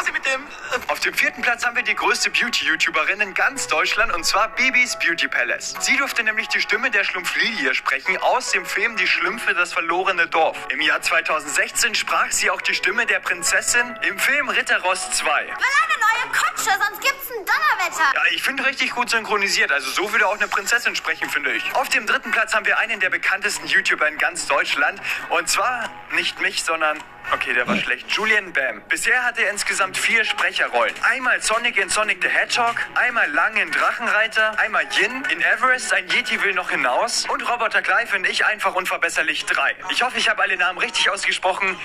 Sie 0.03 0.11
mit 0.11 0.25
dem... 0.25 0.41
Äh, 0.41 0.91
Auf 0.91 0.99
dem 0.99 1.13
vierten 1.13 1.41
Platz 1.41 1.65
haben 1.65 1.75
wir 1.75 1.83
die 1.83 1.95
größte 1.95 2.29
Beauty-YouTuberin 2.29 3.21
in 3.21 3.33
ganz 3.33 3.67
Deutschland 3.67 4.13
und 4.13 4.23
zwar 4.23 4.49
Bibis 4.55 4.97
Beauty 4.99 5.27
Palace. 5.27 5.75
Sie 5.81 5.97
durfte 5.97 6.23
nämlich 6.23 6.47
die 6.47 6.61
Stimme 6.61 6.89
der 6.89 7.03
Schlumpflilie 7.03 7.73
sprechen 7.75 8.17
aus 8.17 8.51
dem 8.51 8.65
Film 8.65 8.95
Die 8.95 9.07
Schlümpfe, 9.07 9.53
das 9.53 9.73
verlorene 9.73 10.27
Dorf. 10.27 10.57
Im 10.69 10.81
Jahr 10.81 11.01
2016 11.01 11.95
sprach 11.95 12.31
sie 12.31 12.49
auch 12.49 12.61
die 12.61 12.73
Stimme 12.73 13.05
der 13.05 13.19
Prinzessin 13.19 13.97
im 14.07 14.17
Film 14.19 14.49
Ritterrost 14.49 15.15
2. 15.15 15.45
will 15.45 15.49
eine 15.49 15.99
neue 15.99 16.37
Kutsche, 16.37 16.71
sonst 16.85 17.01
gibt's 17.01 17.29
ein 17.31 17.45
Donnerwetter. 17.45 18.15
Ja, 18.15 18.21
ich 18.31 18.41
finde 18.41 18.65
richtig 18.65 18.91
gut 18.91 19.09
synchronisiert. 19.09 19.71
Also 19.71 19.89
so 19.89 20.11
würde 20.11 20.27
auch 20.27 20.37
eine 20.37 20.47
Prinzessin 20.47 20.95
sprechen, 20.95 21.29
finde 21.29 21.51
ich. 21.51 21.75
Auf 21.75 21.89
dem 21.89 22.05
dritten 22.05 22.31
Platz 22.31 22.53
haben 22.53 22.65
wir 22.65 22.77
einen 22.77 22.99
der 22.99 23.09
bekanntesten 23.09 23.67
YouTuber 23.67 24.07
in 24.07 24.17
ganz 24.17 24.47
Deutschland. 24.47 25.01
Und 25.29 25.49
zwar 25.49 25.89
nicht 26.11 26.39
mich, 26.39 26.63
sondern... 26.63 26.99
Okay, 27.31 27.53
der 27.53 27.67
war 27.67 27.77
schlecht. 27.77 28.09
Julian 28.11 28.51
Bam. 28.53 28.81
Bisher 28.89 29.23
hat 29.23 29.37
er 29.37 29.51
insgesamt 29.51 29.97
vier 29.97 30.25
Sprecherrollen. 30.25 30.95
Einmal 31.03 31.39
Sonic 31.43 31.77
in 31.77 31.87
Sonic 31.87 32.23
the 32.23 32.27
Hedgehog, 32.27 32.75
einmal 32.95 33.29
Lang 33.31 33.55
in 33.55 33.71
Drachenreiter, 33.71 34.57
einmal 34.57 34.83
Yin 34.99 35.23
in 35.29 35.39
Everest, 35.41 35.93
ein 35.93 36.07
Yeti 36.09 36.41
will 36.43 36.53
noch 36.53 36.71
hinaus 36.71 37.27
und 37.29 37.47
Roboter 37.47 37.83
Clive 37.83 38.15
in 38.15 38.25
Ich 38.25 38.45
einfach 38.45 38.73
unverbesserlich 38.73 39.45
3. 39.45 39.75
Ich 39.91 40.01
hoffe, 40.01 40.17
ich 40.17 40.27
habe 40.27 40.41
alle 40.41 40.57
Namen 40.57 40.79
richtig 40.79 41.09
ausgesprochen. 41.11 41.79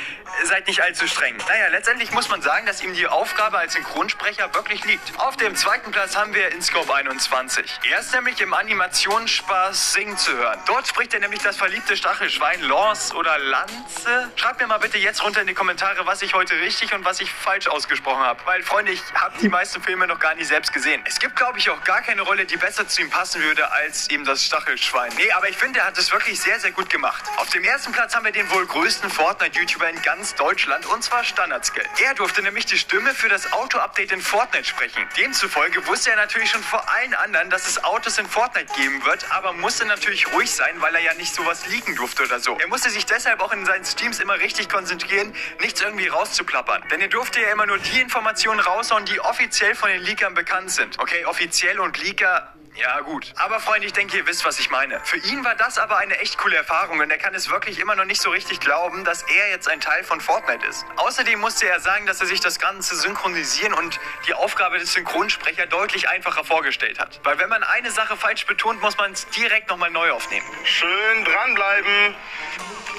Seid 0.45 0.67
nicht 0.67 0.83
allzu 0.83 1.07
streng. 1.07 1.37
Naja, 1.49 1.69
letztendlich 1.71 2.11
muss 2.13 2.29
man 2.31 2.41
sagen, 2.41 2.65
dass 2.65 2.83
ihm 2.83 2.95
die 2.95 3.07
Aufgabe 3.07 3.59
als 3.59 3.75
Synchronsprecher 3.75 4.53
wirklich 4.55 4.85
liegt. 4.87 5.19
Auf 5.19 5.37
dem 5.37 5.55
zweiten 5.57 5.91
Platz 5.91 6.17
haben 6.17 6.35
wir 6.35 6.53
InScope 6.53 6.93
21. 6.93 7.81
Er 7.91 8.01
ist 8.01 8.15
nämlich 8.15 8.41
im 8.41 8.55
Animationsspaß 8.55 9.93
Sing 9.93 10.17
zu 10.17 10.33
hören. 10.33 10.59
Dort 10.67 10.89
spricht 10.89 11.13
er 11.13 11.21
nämlich 11.21 11.43
das 11.43 11.57
verliebte 11.57 11.97
Stachelschwein 11.97 12.63
Lance 12.63 13.15
oder 13.15 13.39
Lanze. 13.39 14.33
Schreibt 14.37 14.61
mir 14.61 14.67
mal 14.67 14.79
bitte 14.79 14.99
jetzt 14.99 15.23
runter 15.23 15.34
in 15.41 15.47
die 15.47 15.55
Kommentare, 15.55 16.07
was 16.07 16.23
ich 16.23 16.35
heute 16.35 16.55
richtig 16.61 16.93
und 16.95 17.05
was 17.05 17.21
ich 17.21 17.33
falsch 17.33 17.67
ausgesprochen 17.67 18.23
habe. 18.23 18.41
Weil, 18.45 18.63
Freunde, 18.63 18.93
ich 18.93 19.03
habe 19.15 19.37
die 19.41 19.49
meisten 19.49 19.83
Filme 19.83 20.07
noch 20.07 20.19
gar 20.19 20.35
nicht 20.35 20.49
selbst 20.49 20.73
gesehen. 20.73 21.03
Es 21.07 21.19
gibt, 21.19 21.37
glaube 21.37 21.59
ich, 21.59 21.71
auch 21.71 21.83
gar 21.85 22.03
keine 22.03 22.23
Rolle, 22.23 22.45
die 22.45 22.57
besser 22.57 22.87
zu 22.87 23.03
ihm 23.03 23.11
passen 23.11 23.43
würde 23.43 23.71
als 23.73 24.11
eben 24.11 24.25
das 24.25 24.45
Stachelschwein. 24.45 25.13
Nee, 25.17 25.31
aber 25.33 25.49
ich 25.49 25.57
finde, 25.57 25.81
er 25.81 25.87
hat 25.87 25.99
es 25.99 26.13
wirklich 26.13 26.41
sehr, 26.41 26.59
sehr 26.61 26.73
gut 26.73 26.91
gemacht. 26.91 27.25
Auf 27.37 27.51
dem 27.51 27.65
ersten 27.65 27.93
Platz 27.93 28.15
haben 28.15 28.25
wir 28.25 28.33
den 28.33 28.51
wohl 28.51 28.67
größten 28.67 29.11
Fortnite-YouTuber 29.11 29.89
in 29.89 30.03
ganz 30.03 30.35
Deutschland 30.35 30.87
und 30.87 31.03
zwar 31.03 31.25
Standardskill. 31.25 31.85
Er 32.05 32.15
durfte 32.15 32.43
nämlich 32.43 32.67
die 32.67 32.79
Stimme 32.79 33.15
für 33.15 33.29
das 33.29 33.53
Auto-Update 33.53 34.13
in 34.13 34.21
Fortnite 34.21 34.65
sprechen. 34.65 35.07
Demzufolge 35.17 35.87
wusste 35.87 36.11
er 36.11 36.17
natürlich 36.17 36.51
schon 36.51 36.63
vor 36.63 36.89
allen 36.91 37.15
anderen, 37.15 37.51
dass 37.51 37.69
es 37.69 37.83
Autos 37.85 38.19
in 38.19 38.27
Fortnite 38.27 38.73
geben 38.75 39.05
wird, 39.05 39.25
aber 39.31 39.53
musste 39.53 39.85
natürlich 39.87 40.33
ruhig 40.33 40.51
sein, 40.51 40.81
weil 40.81 40.95
er 40.95 41.01
ja 41.01 41.15
nicht 41.15 41.35
sowas 41.35 41.67
liegen 41.67 41.95
durfte 41.97 42.25
oder 42.25 42.41
so. 42.41 42.59
Er 42.59 42.69
musste 42.69 42.91
sich 42.91 43.07
deshalb 43.07 43.41
auch 43.41 43.53
in 43.53 43.65
seinen 43.65 43.85
Streams 43.85 44.21
immer 44.21 44.39
richtig 44.39 44.69
konzentrieren, 44.69 45.24
nichts 45.61 45.81
irgendwie 45.81 46.09
rauszuplappern. 46.09 46.89
Denn 46.91 47.01
er 47.01 47.09
durfte 47.09 47.41
ja 47.41 47.53
immer 47.53 47.67
nur 47.67 47.79
die 47.79 48.01
Informationen 48.01 48.61
raushauen, 48.61 49.05
die 49.05 49.21
offiziell 49.21 49.75
von 49.75 49.91
den 49.91 50.03
Leakern 50.03 50.35
bekannt 50.35 50.71
sind. 50.71 50.99
Okay, 50.99 51.25
offiziell 51.27 51.81
und 51.81 51.99
Leaker. 52.03 52.55
Ja, 52.77 53.01
gut. 53.01 53.33
Aber 53.37 53.61
Freunde, 53.61 53.87
ich 53.87 53.93
denke, 53.93 54.17
ihr 54.17 54.27
wisst, 54.27 54.45
was 54.45 54.59
ich 54.59 54.69
meine. 54.69 54.99
Für 55.05 55.17
ihn 55.17 55.45
war 55.45 55.55
das 55.55 55.79
aber 55.79 55.99
eine 55.99 56.19
echt 56.19 56.39
coole 56.39 56.57
Erfahrung 56.57 56.99
und 56.99 57.09
er 57.09 57.19
kann 57.19 57.33
es 57.33 57.49
wirklich 57.49 57.79
immer 57.79 57.95
noch 57.95 58.05
nicht 58.05 58.21
so 58.21 58.31
richtig 58.31 58.59
glauben, 58.59 59.05
dass 59.05 59.23
er 59.23 59.51
jetzt 59.51 59.69
ein 59.69 59.81
Teil 59.81 60.03
von 60.03 60.21
Fortnite 60.21 60.67
ist. 60.67 60.85
Außerdem 60.97 61.39
musste 61.39 61.69
er 61.69 61.79
sagen, 61.79 62.05
dass 62.07 62.21
er 62.21 62.27
sich 62.27 62.41
das 62.41 62.59
Ganze 62.59 62.97
synchronisieren 62.97 63.75
und 63.75 64.01
die 64.27 64.35
Aufgabe 64.35 64.79
des 64.79 64.93
Synchronsprechers 64.93 65.69
deutlich 65.69 66.09
einfacher 66.09 66.43
vorgestellt 66.43 66.99
hat. 66.99 67.21
Weil 67.23 67.39
wenn 67.39 67.49
man 67.49 67.63
eine 67.63 67.93
Sache 67.93 68.17
falsch 68.17 68.45
betont, 68.47 68.83
muss 68.83 68.99
man 68.99 69.13
es 69.13 69.29
direkt 69.29 69.69
nochmal 69.69 69.91
neu 69.93 70.11
aufnehmen. 70.11 70.47
Schön 70.65 71.25
dranbleiben. 71.25 72.15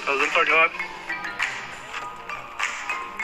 Da 0.06 0.18
sind 0.18 0.36
wir 0.36 0.46
gerade. 0.46 0.72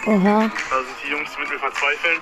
Oha. 0.06 0.50
Da 0.70 0.84
sind 0.84 0.98
die 1.04 1.10
Jungs, 1.12 1.30
mit 1.38 1.50
mir 1.50 1.60
verzweifeln. 1.60 2.22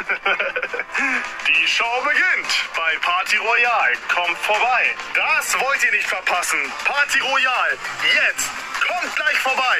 Die 1.46 1.66
Show 1.66 1.84
beginnt 2.02 2.52
bei 2.74 2.96
Party 3.02 3.36
Royale. 3.36 3.96
Kommt 4.08 4.38
vorbei. 4.38 4.94
Das 5.14 5.54
wollt 5.60 5.84
ihr 5.84 5.92
nicht 5.92 6.06
verpassen. 6.06 6.58
Party 6.84 7.20
Royale. 7.20 7.76
Jetzt. 8.02 8.50
Kommt 8.80 9.14
gleich 9.14 9.36
vorbei. 9.38 9.76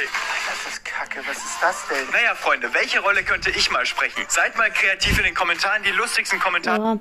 Das 0.47 0.73
ist 0.73 0.85
kacke, 0.85 1.21
was 1.27 1.39
ist 1.39 1.59
das 1.63 1.89
denn? 1.89 2.09
Naja, 2.13 2.35
Freunde, 2.35 2.73
welche 2.75 3.01
Rolle 3.01 3.23
könnte 3.25 3.51
ich 3.51 3.71
mal 3.71 3.87
sprechen? 3.87 4.23
Seid 4.29 4.57
mal 4.57 4.71
kreativ 4.71 5.19
in 5.19 5.25
den 5.25 5.35
Kommentaren, 5.35 5.83
die 5.83 5.91
lustigsten 5.91 6.39
Kommentare. 6.39 6.99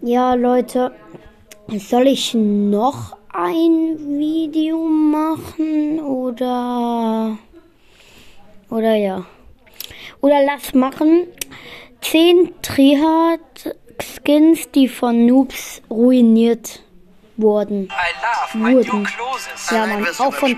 Ja. 0.00 0.30
ja, 0.30 0.34
Leute. 0.34 0.94
Soll 1.68 2.08
ich 2.08 2.34
noch 2.34 3.16
ein 3.32 3.96
Video 4.18 4.78
machen 4.84 6.00
oder 6.00 7.38
oder 8.74 8.94
ja. 8.96 9.24
Oder 10.20 10.42
lass 10.44 10.74
machen 10.74 11.28
10 12.00 12.60
Triad 12.60 13.76
Skins, 14.02 14.70
die 14.72 14.88
von 14.88 15.26
Noobs 15.26 15.80
ruiniert 15.88 16.82
wurden. 17.36 17.88
wurden. 18.54 19.08
Ja, 19.70 19.86
man, 19.86 20.06
auch 20.18 20.34
von 20.34 20.56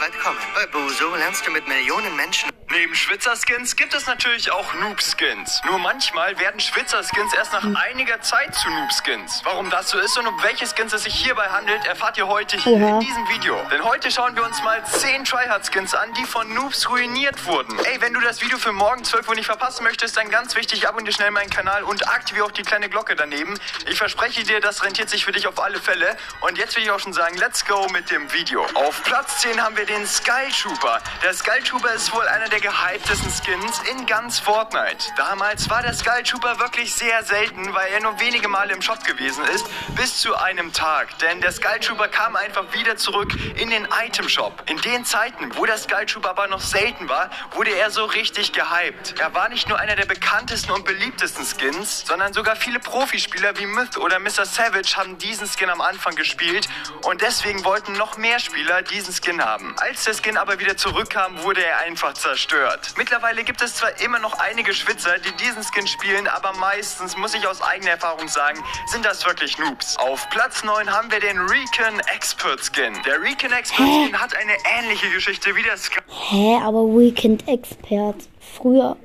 weit 0.00 0.18
kommen. 0.22 0.38
Bei 0.54 0.66
Buso 0.66 1.14
lernst 1.16 1.46
du 1.46 1.50
mit 1.50 1.66
Millionen 1.66 2.14
Menschen. 2.16 2.50
Neben 2.70 2.94
Schwitzer-Skins 2.94 3.76
gibt 3.76 3.92
es 3.92 4.06
natürlich 4.06 4.50
auch 4.50 4.72
Noob-Skins. 4.74 5.60
Nur 5.66 5.78
manchmal 5.78 6.38
werden 6.38 6.58
Schwitzer-Skins 6.58 7.34
erst 7.34 7.52
nach 7.52 7.64
einiger 7.90 8.20
Zeit 8.22 8.54
zu 8.54 8.70
Noob-Skins. 8.70 9.42
Warum 9.44 9.68
das 9.68 9.90
so 9.90 9.98
ist 9.98 10.16
und 10.16 10.26
um 10.26 10.42
welche 10.42 10.66
Skins 10.66 10.94
es 10.94 11.02
sich 11.02 11.14
hierbei 11.14 11.48
handelt, 11.50 11.84
erfahrt 11.84 12.16
ihr 12.16 12.26
heute 12.28 12.56
hier 12.56 12.72
Oha. 12.72 12.94
in 12.94 13.00
diesem 13.00 13.28
Video. 13.28 13.60
Denn 13.70 13.84
heute 13.84 14.10
schauen 14.10 14.34
wir 14.36 14.44
uns 14.44 14.62
mal 14.62 14.82
10 14.86 15.24
Tryhard-Skins 15.24 15.94
an, 15.94 16.14
die 16.14 16.24
von 16.24 16.52
Noobs 16.54 16.88
ruiniert 16.88 17.44
wurden. 17.44 17.78
Ey, 17.84 18.00
wenn 18.00 18.14
du 18.14 18.20
das 18.20 18.40
Video 18.40 18.56
für 18.56 18.72
morgen 18.72 19.04
12 19.04 19.28
Uhr 19.28 19.34
nicht 19.34 19.46
verpassen 19.46 19.84
möchtest, 19.84 20.16
dann 20.16 20.30
ganz 20.30 20.54
wichtig, 20.54 20.88
abonniere 20.88 21.12
schnell 21.12 21.30
meinen 21.30 21.50
Kanal 21.50 21.82
und 21.82 22.08
aktiviere 22.08 22.46
auch 22.46 22.52
die 22.52 22.62
kleine 22.62 22.88
Glocke 22.88 23.16
daneben. 23.16 23.58
Ich 23.86 23.98
verspreche 23.98 24.44
dir, 24.44 24.60
das 24.60 24.82
rentiert 24.82 25.10
sich 25.10 25.26
für 25.26 25.32
dich 25.32 25.46
auf 25.46 25.60
alle 25.60 25.78
Fälle. 25.78 26.16
Und 26.40 26.56
jetzt 26.56 26.74
will 26.76 26.84
ich 26.84 26.90
auch 26.90 27.00
schon 27.00 27.12
sagen, 27.12 27.36
let's 27.36 27.66
go 27.66 27.86
mit 27.92 28.10
dem 28.10 28.32
Video. 28.32 28.64
Auf 28.74 29.02
Platz 29.02 29.40
10 29.40 29.62
haben 29.62 29.76
wir 29.76 29.84
den 29.84 30.06
Sky 30.06 30.50
Trooper. 30.58 31.00
Der 31.22 31.34
Sky 31.34 31.60
Trooper 31.62 31.92
ist 31.92 32.14
wohl 32.14 32.26
einer 32.26 32.48
der 32.52 32.60
gehyptesten 32.60 33.30
Skins 33.30 33.80
in 33.90 34.04
ganz 34.04 34.38
Fortnite. 34.38 35.06
Damals 35.16 35.70
war 35.70 35.80
der 35.80 35.94
Sky 35.94 36.22
Trooper 36.22 36.58
wirklich 36.58 36.92
sehr 36.92 37.22
selten, 37.24 37.72
weil 37.72 37.90
er 37.90 38.00
nur 38.02 38.20
wenige 38.20 38.46
Male 38.46 38.74
im 38.74 38.82
Shop 38.82 39.02
gewesen 39.06 39.42
ist, 39.54 39.66
bis 39.96 40.18
zu 40.18 40.36
einem 40.36 40.70
Tag. 40.70 41.18
Denn 41.20 41.40
der 41.40 41.50
Sky 41.50 41.78
Trooper 41.80 42.08
kam 42.08 42.36
einfach 42.36 42.64
wieder 42.74 42.98
zurück 42.98 43.32
in 43.56 43.70
den 43.70 43.88
Item 44.04 44.28
Shop. 44.28 44.64
In 44.68 44.76
den 44.82 45.06
Zeiten, 45.06 45.56
wo 45.56 45.64
der 45.64 45.78
Sky 45.78 46.04
Trooper 46.04 46.28
aber 46.28 46.46
noch 46.46 46.60
selten 46.60 47.08
war, 47.08 47.30
wurde 47.52 47.70
er 47.70 47.90
so 47.90 48.04
richtig 48.04 48.52
gehypt. 48.52 49.18
Er 49.18 49.32
war 49.32 49.48
nicht 49.48 49.70
nur 49.70 49.78
einer 49.78 49.96
der 49.96 50.04
bekanntesten 50.04 50.72
und 50.72 50.84
beliebtesten 50.84 51.46
Skins, 51.46 52.04
sondern 52.06 52.34
sogar 52.34 52.56
viele 52.56 52.80
Profispieler 52.80 53.58
wie 53.58 53.66
Myth 53.66 53.96
oder 53.96 54.18
Mr. 54.18 54.44
Savage 54.44 54.94
haben 54.96 55.16
diesen 55.16 55.48
Skin 55.48 55.70
am 55.70 55.80
Anfang 55.80 56.16
gespielt 56.16 56.68
und 57.04 57.22
deswegen 57.22 57.64
wollten 57.64 57.94
noch 57.94 58.18
mehr 58.18 58.38
Spieler 58.40 58.82
diesen 58.82 59.14
Skin 59.14 59.42
haben. 59.42 59.74
Als 59.78 60.04
der 60.04 60.12
Skin 60.12 60.36
aber 60.36 60.60
wieder 60.60 60.76
zurückkam, 60.76 61.42
wurde 61.42 61.64
er 61.64 61.78
einfach 61.78 62.12
zerstört. 62.12 62.41
Mittlerweile 62.96 63.44
gibt 63.44 63.62
es 63.62 63.76
zwar 63.76 64.00
immer 64.00 64.18
noch 64.18 64.38
einige 64.38 64.74
Schwitzer, 64.74 65.18
die 65.18 65.32
diesen 65.42 65.62
Skin 65.62 65.86
spielen, 65.86 66.26
aber 66.26 66.52
meistens, 66.58 67.16
muss 67.16 67.34
ich 67.34 67.46
aus 67.46 67.62
eigener 67.62 67.90
Erfahrung 67.92 68.28
sagen, 68.28 68.58
sind 68.86 69.04
das 69.04 69.24
wirklich 69.26 69.58
Noobs. 69.58 69.96
Auf 69.98 70.28
Platz 70.30 70.64
9 70.64 70.90
haben 70.90 71.10
wir 71.10 71.20
den 71.20 71.38
Recon 71.38 72.00
Expert 72.14 72.60
Skin. 72.60 72.94
Der 73.04 73.20
Recon 73.20 73.52
Expert 73.52 73.86
Skin 73.86 74.18
hat 74.18 74.34
eine 74.36 74.52
ähnliche 74.78 75.10
Geschichte 75.10 75.54
wie 75.54 75.62
der 75.62 75.76
Sky. 75.76 76.00
Hä, 76.08 76.58
aber 76.62 76.84
Weekend 76.84 77.46
Expert. 77.48 78.16
Früher, 78.56 78.96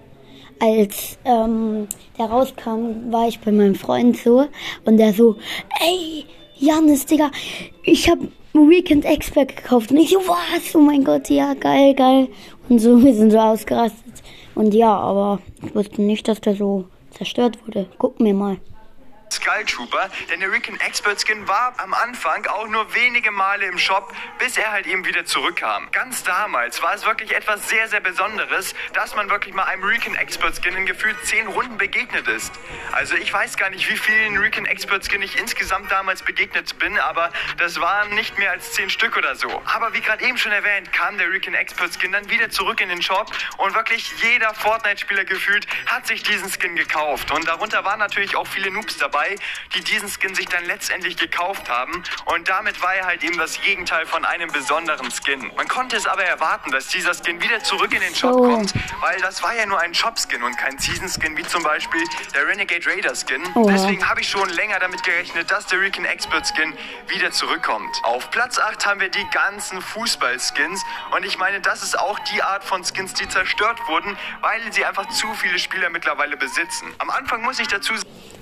als 0.60 1.17
ähm, 1.26 1.88
der 2.17 2.26
rauskam, 2.26 3.12
war 3.12 3.28
ich 3.28 3.39
bei 3.39 3.52
meinem 3.52 3.76
Freund 3.76 4.17
so 4.17 4.50
und 4.86 4.97
der 4.97 5.13
so, 5.13 5.38
ey, 5.80 6.26
Janis, 6.60 7.06
Digga, 7.06 7.32
ich 7.84 8.10
hab 8.10 8.19
Weekend 8.54 9.06
Expert 9.06 9.56
gekauft. 9.56 9.91
Und 9.91 9.97
ich 9.97 10.10
so, 10.10 10.19
was? 10.28 10.76
Oh 10.76 10.80
mein 10.80 11.04
Gott, 11.04 11.30
ja, 11.30 11.54
geil, 11.54 11.93
geil. 11.93 12.30
Und 12.70 12.80
so, 12.80 13.02
wir 13.04 13.14
sind 13.14 13.32
so 13.32 13.40
ausgerastet. 13.40 14.24
Und 14.56 14.74
ja, 14.74 14.96
aber 14.98 15.40
ich 15.64 15.76
wusste 15.76 16.02
nicht, 16.02 16.28
dass 16.28 16.42
der 16.42 16.56
so 16.56 16.86
zerstört 17.12 17.58
wurde. 17.66 17.88
Gucken 17.98 18.26
wir 18.26 18.34
mal. 18.34 18.58
Skull 19.34 19.66
Trooper, 19.66 20.10
denn 20.30 20.40
der 20.40 20.52
Recon 20.52 20.80
Expert 20.80 21.22
Skin 21.22 21.48
war 21.48 21.74
am 21.78 21.94
Anfang 21.94 22.46
auch 22.48 22.68
nur 22.68 22.94
wenige 22.94 23.32
Male 23.32 23.66
im 23.66 23.78
Shop, 23.78 24.13
bis 24.40 24.58
er 24.58 24.72
halt 24.72 24.88
eben 24.88 25.06
wieder 25.06 25.26
zurückkam. 25.26 25.90
Ganz 25.92 26.24
damals 26.24 26.82
war 26.82 26.94
es 26.94 27.06
wirklich 27.06 27.36
etwas 27.36 27.68
sehr, 27.70 27.88
sehr 27.88 28.00
Besonderes, 28.00 28.74
dass 28.94 29.16
man 29.16 29.30
wirklich 29.30 29.54
mal 29.54 29.63
einem 29.63 29.84
Recon 29.84 30.16
Expert 30.16 30.56
Skin 30.56 30.76
in 30.76 30.86
gefühlt 30.86 31.18
10 31.26 31.48
Runden 31.48 31.78
begegnet 31.78 32.28
ist. 32.28 32.54
Also 32.92 33.16
ich 33.16 33.32
weiß 33.32 33.58
gar 33.58 33.70
nicht, 33.70 33.90
wie 33.90 33.98
vielen 33.98 34.38
Recon 34.38 34.66
Expert 34.66 35.06
Skin 35.06 35.22
ich 35.22 35.38
insgesamt 35.38 35.92
damals 35.92 36.24
begegnet 36.24 36.78
bin, 36.80 36.98
aber 37.00 37.32
das 37.58 37.80
waren 37.82 38.13
nicht 38.16 38.38
mehr 38.38 38.52
als 38.52 38.72
10 38.74 38.90
Stück 38.90 39.18
oder 39.18 39.36
so. 39.36 39.62
Aber 39.66 39.94
wie 39.94 40.02
gerade 40.02 40.24
eben 40.24 40.38
schon 40.38 40.52
erwähnt, 40.52 40.92
kam 40.94 41.18
der 41.18 41.30
Recon 41.32 41.54
Expert 41.54 41.94
Skin 41.94 42.12
dann 42.12 42.30
wieder 42.30 42.50
zurück 42.50 42.82
in 42.82 42.90
den 42.90 43.02
Shop 43.02 43.32
und 43.58 43.76
wirklich 43.76 44.12
jeder 44.22 44.54
Fortnite-Spieler 44.54 45.26
gefühlt 45.26 45.68
hat 45.86 46.08
sich 46.08 46.24
diesen 46.24 46.50
Skin 46.50 46.76
gekauft. 46.76 47.32
Und 47.32 47.48
darunter 47.48 47.84
waren 47.84 48.00
natürlich 48.00 48.36
auch 48.36 48.48
viele 48.48 48.72
Noobs 48.72 48.98
dabei, 48.98 49.17
die 49.76 49.82
diesen 49.82 50.10
Skin 50.10 50.34
sich 50.36 50.48
dann 50.48 50.66
letztendlich 50.66 51.18
gekauft 51.18 51.70
haben. 51.70 52.04
Und 52.26 52.48
damit 52.50 52.82
war 52.82 52.94
er 52.96 53.06
halt 53.06 53.24
eben 53.24 53.38
das 53.38 53.60
Gegenteil 53.62 54.06
von 54.06 54.26
einem 54.26 54.52
besonderen 54.52 55.10
Skin. 55.12 55.52
Man 55.56 55.68
konnte 55.68 55.96
es 55.96 56.06
aber 56.08 56.24
erwarten, 56.24 56.72
dass 56.72 56.88
dieser 56.88 57.14
Skin 57.14 57.42
wieder 57.42 57.62
zurück 57.64 57.94
in 57.94 58.02
den 58.02 58.16
Shop 58.16 58.34
So. 58.34 58.42
kommt, 58.44 58.74
weil 59.02 59.20
das 59.22 59.42
war 59.44 59.56
ja 59.56 59.66
nur 59.66 59.80
ein 59.80 59.94
Shop-Skin 59.94 60.44
und 60.44 60.58
kein 60.58 60.78
Season-Skin, 60.78 61.36
wie 61.38 61.44
zum 61.44 61.64
Beispiel 61.64 62.02
der 62.34 62.48
Renegade 62.48 62.86
Raider-Skin. 62.86 63.42
Oha. 63.56 63.72
Deswegen 63.72 64.08
habe 64.08 64.22
ich 64.22 64.30
schon 64.30 64.50
länger 64.50 64.80
damit 64.80 65.04
gerechnet, 65.04 65.50
dass 65.52 65.66
der 65.68 65.80
Recon 65.82 66.06
Expert-Skin 66.06 66.74
wieder 67.08 67.32
zurückkommt. 67.32 67.96
Auf 68.04 68.30
Platz 68.32 68.58
8 68.60 68.86
haben 68.86 69.00
wir 69.00 69.10
die 69.10 69.26
ganzen 69.32 69.82
Fußball-Skins. 69.82 70.84
Und 71.16 71.26
ich 71.26 71.38
meine, 71.38 71.60
das 71.62 71.84
ist 71.84 71.98
auch 72.00 72.20
die 72.20 72.42
Art 72.44 72.64
von 72.64 72.84
Skins, 72.84 73.14
die 73.14 73.28
zerstört 73.28 73.80
wurden, 73.88 74.18
weil 74.42 74.72
sie 74.72 74.86
einfach 74.86 75.08
zu 75.10 75.34
viele 75.34 75.60
Spieler 75.60 75.90
mittlerweile 75.90 76.38
besitzen. 76.38 76.88
Am 77.00 77.10
Anfang 77.10 77.42
muss 77.42 77.60
ich 77.60 77.68
dazu 77.68 77.94